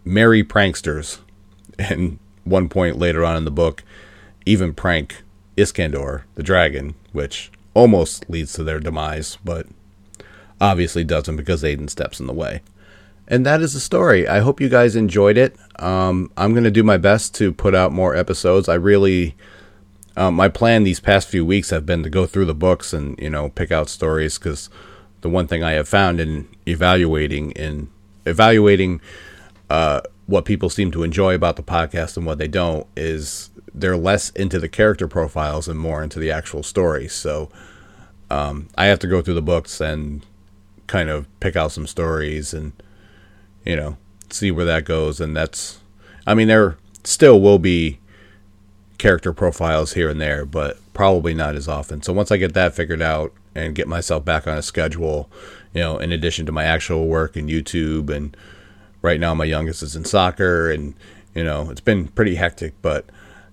merry 0.04 0.44
pranksters, 0.44 1.18
and 1.78 2.18
one 2.46 2.68
point 2.68 2.98
later 2.98 3.24
on 3.24 3.36
in 3.36 3.44
the 3.44 3.50
book, 3.50 3.82
even 4.46 4.72
prank 4.72 5.22
Iskandar, 5.56 6.22
the 6.34 6.42
dragon, 6.42 6.94
which 7.12 7.50
almost 7.74 8.28
leads 8.30 8.52
to 8.54 8.64
their 8.64 8.80
demise, 8.80 9.38
but 9.44 9.66
obviously 10.60 11.04
doesn't 11.04 11.36
because 11.36 11.62
Aiden 11.62 11.90
steps 11.90 12.20
in 12.20 12.26
the 12.26 12.32
way. 12.32 12.62
And 13.28 13.44
that 13.44 13.60
is 13.60 13.74
the 13.74 13.80
story. 13.80 14.28
I 14.28 14.38
hope 14.38 14.60
you 14.60 14.68
guys 14.68 14.94
enjoyed 14.94 15.36
it. 15.36 15.56
Um, 15.80 16.30
I'm 16.36 16.52
going 16.52 16.64
to 16.64 16.70
do 16.70 16.84
my 16.84 16.96
best 16.96 17.34
to 17.36 17.52
put 17.52 17.74
out 17.74 17.92
more 17.92 18.14
episodes. 18.14 18.68
I 18.68 18.74
really, 18.74 19.34
um, 20.16 20.34
my 20.34 20.48
plan 20.48 20.84
these 20.84 21.00
past 21.00 21.28
few 21.28 21.44
weeks 21.44 21.70
have 21.70 21.84
been 21.84 22.04
to 22.04 22.10
go 22.10 22.24
through 22.26 22.44
the 22.44 22.54
books 22.54 22.92
and, 22.92 23.18
you 23.18 23.28
know, 23.28 23.48
pick 23.48 23.72
out 23.72 23.88
stories 23.88 24.38
because 24.38 24.70
the 25.22 25.28
one 25.28 25.48
thing 25.48 25.64
I 25.64 25.72
have 25.72 25.88
found 25.88 26.20
in 26.20 26.48
evaluating, 26.68 27.50
in 27.52 27.90
evaluating, 28.24 29.00
uh, 29.68 30.02
what 30.26 30.44
people 30.44 30.68
seem 30.68 30.90
to 30.90 31.02
enjoy 31.02 31.34
about 31.34 31.56
the 31.56 31.62
podcast 31.62 32.16
and 32.16 32.26
what 32.26 32.38
they 32.38 32.48
don't 32.48 32.86
is 32.96 33.50
they're 33.72 33.96
less 33.96 34.30
into 34.30 34.58
the 34.58 34.68
character 34.68 35.06
profiles 35.06 35.68
and 35.68 35.78
more 35.78 36.02
into 36.02 36.18
the 36.18 36.30
actual 36.30 36.62
story. 36.62 37.06
So 37.08 37.50
um, 38.30 38.68
I 38.76 38.86
have 38.86 38.98
to 39.00 39.06
go 39.06 39.22
through 39.22 39.34
the 39.34 39.42
books 39.42 39.80
and 39.80 40.24
kind 40.86 41.10
of 41.10 41.26
pick 41.40 41.56
out 41.56 41.72
some 41.72 41.86
stories 41.86 42.54
and 42.54 42.72
you 43.64 43.76
know 43.76 43.96
see 44.30 44.50
where 44.50 44.64
that 44.64 44.84
goes. 44.84 45.20
And 45.20 45.36
that's, 45.36 45.78
I 46.26 46.34
mean, 46.34 46.48
there 46.48 46.76
still 47.04 47.40
will 47.40 47.58
be 47.58 47.98
character 48.98 49.32
profiles 49.32 49.92
here 49.92 50.08
and 50.08 50.20
there, 50.20 50.44
but 50.44 50.78
probably 50.94 51.34
not 51.34 51.54
as 51.54 51.68
often. 51.68 52.02
So 52.02 52.12
once 52.12 52.32
I 52.32 52.36
get 52.36 52.54
that 52.54 52.74
figured 52.74 53.02
out 53.02 53.32
and 53.54 53.74
get 53.74 53.88
myself 53.88 54.24
back 54.24 54.46
on 54.46 54.58
a 54.58 54.62
schedule, 54.62 55.30
you 55.74 55.80
know, 55.80 55.98
in 55.98 56.12
addition 56.12 56.46
to 56.46 56.52
my 56.52 56.64
actual 56.64 57.06
work 57.06 57.36
and 57.36 57.48
YouTube 57.48 58.10
and 58.10 58.36
right 59.06 59.20
now 59.20 59.32
my 59.32 59.44
youngest 59.44 59.82
is 59.82 59.96
in 59.96 60.04
soccer 60.04 60.70
and 60.70 60.94
you 61.34 61.44
know 61.44 61.70
it's 61.70 61.80
been 61.80 62.08
pretty 62.08 62.34
hectic 62.34 62.74
but 62.82 63.06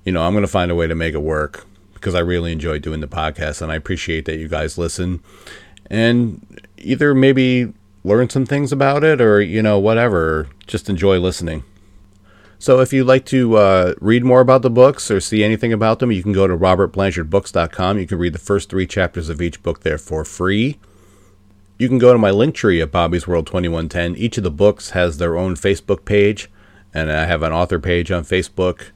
you 0.03 0.11
know 0.11 0.23
i'm 0.23 0.33
going 0.33 0.41
to 0.41 0.47
find 0.47 0.71
a 0.71 0.75
way 0.75 0.87
to 0.87 0.95
make 0.95 1.13
it 1.13 1.21
work 1.21 1.65
because 1.93 2.15
i 2.15 2.19
really 2.19 2.51
enjoy 2.51 2.77
doing 2.79 2.99
the 2.99 3.07
podcast 3.07 3.61
and 3.61 3.71
i 3.71 3.75
appreciate 3.75 4.25
that 4.25 4.37
you 4.37 4.47
guys 4.47 4.77
listen 4.77 5.21
and 5.89 6.67
either 6.77 7.13
maybe 7.13 7.71
learn 8.03 8.29
some 8.29 8.45
things 8.45 8.71
about 8.71 9.03
it 9.03 9.21
or 9.21 9.41
you 9.41 9.61
know 9.61 9.79
whatever 9.79 10.47
just 10.67 10.89
enjoy 10.89 11.19
listening. 11.19 11.63
So 12.59 12.79
if 12.79 12.93
you'd 12.93 13.07
like 13.07 13.25
to 13.25 13.57
uh, 13.57 13.93
read 13.99 14.23
more 14.23 14.39
about 14.39 14.61
the 14.61 14.69
books 14.69 15.11
or 15.11 15.19
see 15.19 15.43
anything 15.43 15.73
about 15.73 15.99
them 15.99 16.11
you 16.11 16.23
can 16.23 16.31
go 16.31 16.47
to 16.47 16.55
robertblanchardbooks.com 16.55 17.99
you 17.99 18.07
can 18.07 18.17
read 18.17 18.33
the 18.33 18.39
first 18.39 18.69
three 18.69 18.87
chapters 18.87 19.29
of 19.29 19.41
each 19.41 19.61
book 19.63 19.81
there 19.81 19.97
for 19.97 20.23
free 20.23 20.79
you 21.77 21.87
can 21.87 21.97
go 21.97 22.13
to 22.13 22.19
my 22.19 22.31
link 22.31 22.55
tree 22.55 22.81
at 22.81 22.91
Bobby's 22.91 23.27
World 23.27 23.47
2110. 23.47 24.15
Each 24.15 24.37
of 24.37 24.43
the 24.43 24.51
books 24.51 24.91
has 24.91 25.17
their 25.17 25.37
own 25.37 25.55
Facebook 25.55 26.05
page, 26.05 26.49
and 26.93 27.11
I 27.11 27.25
have 27.25 27.43
an 27.43 27.51
author 27.51 27.79
page 27.79 28.11
on 28.11 28.23
Facebook. 28.23 28.91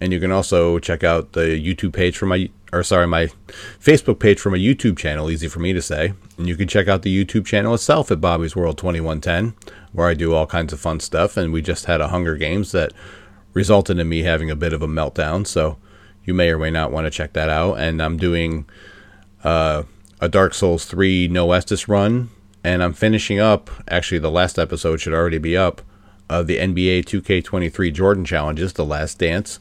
And 0.00 0.12
you 0.12 0.18
can 0.18 0.32
also 0.32 0.78
check 0.80 1.04
out 1.04 1.32
the 1.32 1.62
YouTube 1.62 1.92
page 1.92 2.16
for 2.16 2.26
my, 2.26 2.50
or 2.72 2.82
sorry, 2.82 3.06
my 3.06 3.28
Facebook 3.78 4.18
page 4.18 4.40
for 4.40 4.50
my 4.50 4.58
YouTube 4.58 4.98
channel, 4.98 5.30
easy 5.30 5.46
for 5.46 5.60
me 5.60 5.72
to 5.72 5.82
say. 5.82 6.14
And 6.36 6.48
you 6.48 6.56
can 6.56 6.66
check 6.66 6.88
out 6.88 7.02
the 7.02 7.24
YouTube 7.24 7.46
channel 7.46 7.74
itself 7.74 8.10
at 8.10 8.20
Bobby's 8.20 8.56
World 8.56 8.78
2110, 8.78 9.54
where 9.92 10.08
I 10.08 10.14
do 10.14 10.34
all 10.34 10.46
kinds 10.46 10.72
of 10.72 10.80
fun 10.80 10.98
stuff. 10.98 11.36
And 11.36 11.52
we 11.52 11.62
just 11.62 11.84
had 11.84 12.00
a 12.00 12.08
Hunger 12.08 12.36
Games 12.36 12.72
that 12.72 12.92
resulted 13.52 13.98
in 13.98 14.08
me 14.08 14.22
having 14.22 14.50
a 14.50 14.56
bit 14.56 14.72
of 14.72 14.82
a 14.82 14.88
meltdown. 14.88 15.46
So 15.46 15.78
you 16.24 16.34
may 16.34 16.50
or 16.50 16.58
may 16.58 16.70
not 16.70 16.90
want 16.90 17.04
to 17.04 17.10
check 17.10 17.34
that 17.34 17.48
out. 17.48 17.74
And 17.74 18.02
I'm 18.02 18.16
doing 18.16 18.66
uh, 19.44 19.84
a 20.22 20.28
Dark 20.28 20.54
Souls 20.54 20.84
3 20.84 21.26
No 21.26 21.48
Estus 21.48 21.88
run, 21.88 22.30
and 22.62 22.80
I'm 22.80 22.92
finishing 22.92 23.40
up. 23.40 23.68
Actually, 23.88 24.20
the 24.20 24.30
last 24.30 24.56
episode 24.56 25.00
should 25.00 25.12
already 25.12 25.38
be 25.38 25.56
up 25.56 25.82
of 26.30 26.46
the 26.46 26.58
NBA 26.58 27.04
2K23 27.06 27.92
Jordan 27.92 28.24
Challenges, 28.24 28.72
The 28.74 28.84
Last 28.84 29.18
Dance. 29.18 29.58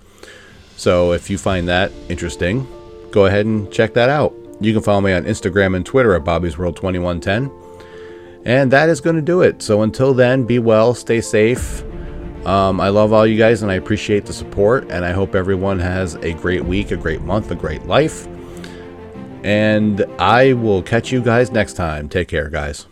So 0.77 1.13
if 1.13 1.31
you 1.31 1.39
find 1.39 1.67
that 1.67 1.91
interesting, 2.09 2.67
go 3.09 3.25
ahead 3.25 3.47
and 3.47 3.71
check 3.71 3.95
that 3.95 4.09
out. 4.09 4.35
You 4.59 4.71
can 4.71 4.83
follow 4.83 5.01
me 5.01 5.13
on 5.13 5.23
Instagram 5.23 5.75
and 5.75 5.83
Twitter 5.83 6.13
at 6.13 6.23
Bobby's 6.23 6.59
World 6.59 6.75
2110. 6.75 7.49
And 8.45 8.71
that 8.71 8.87
is 8.87 9.01
going 9.01 9.15
to 9.15 9.21
do 9.23 9.41
it. 9.41 9.63
So 9.63 9.81
until 9.81 10.13
then, 10.13 10.45
be 10.45 10.59
well, 10.59 10.93
stay 10.93 11.21
safe. 11.21 11.83
Um, 12.45 12.79
I 12.79 12.89
love 12.89 13.13
all 13.13 13.25
you 13.25 13.37
guys 13.37 13.63
and 13.63 13.71
I 13.71 13.75
appreciate 13.75 14.27
the 14.27 14.33
support. 14.33 14.91
And 14.91 15.05
I 15.05 15.11
hope 15.11 15.33
everyone 15.33 15.79
has 15.79 16.15
a 16.17 16.33
great 16.33 16.63
week, 16.63 16.91
a 16.91 16.97
great 16.97 17.21
month, 17.21 17.49
a 17.49 17.55
great 17.55 17.87
life. 17.87 18.27
And 19.43 20.05
I 20.19 20.53
will 20.53 20.83
catch 20.83 21.11
you 21.11 21.21
guys 21.21 21.51
next 21.51 21.73
time. 21.73 22.09
Take 22.09 22.27
care, 22.27 22.49
guys. 22.49 22.85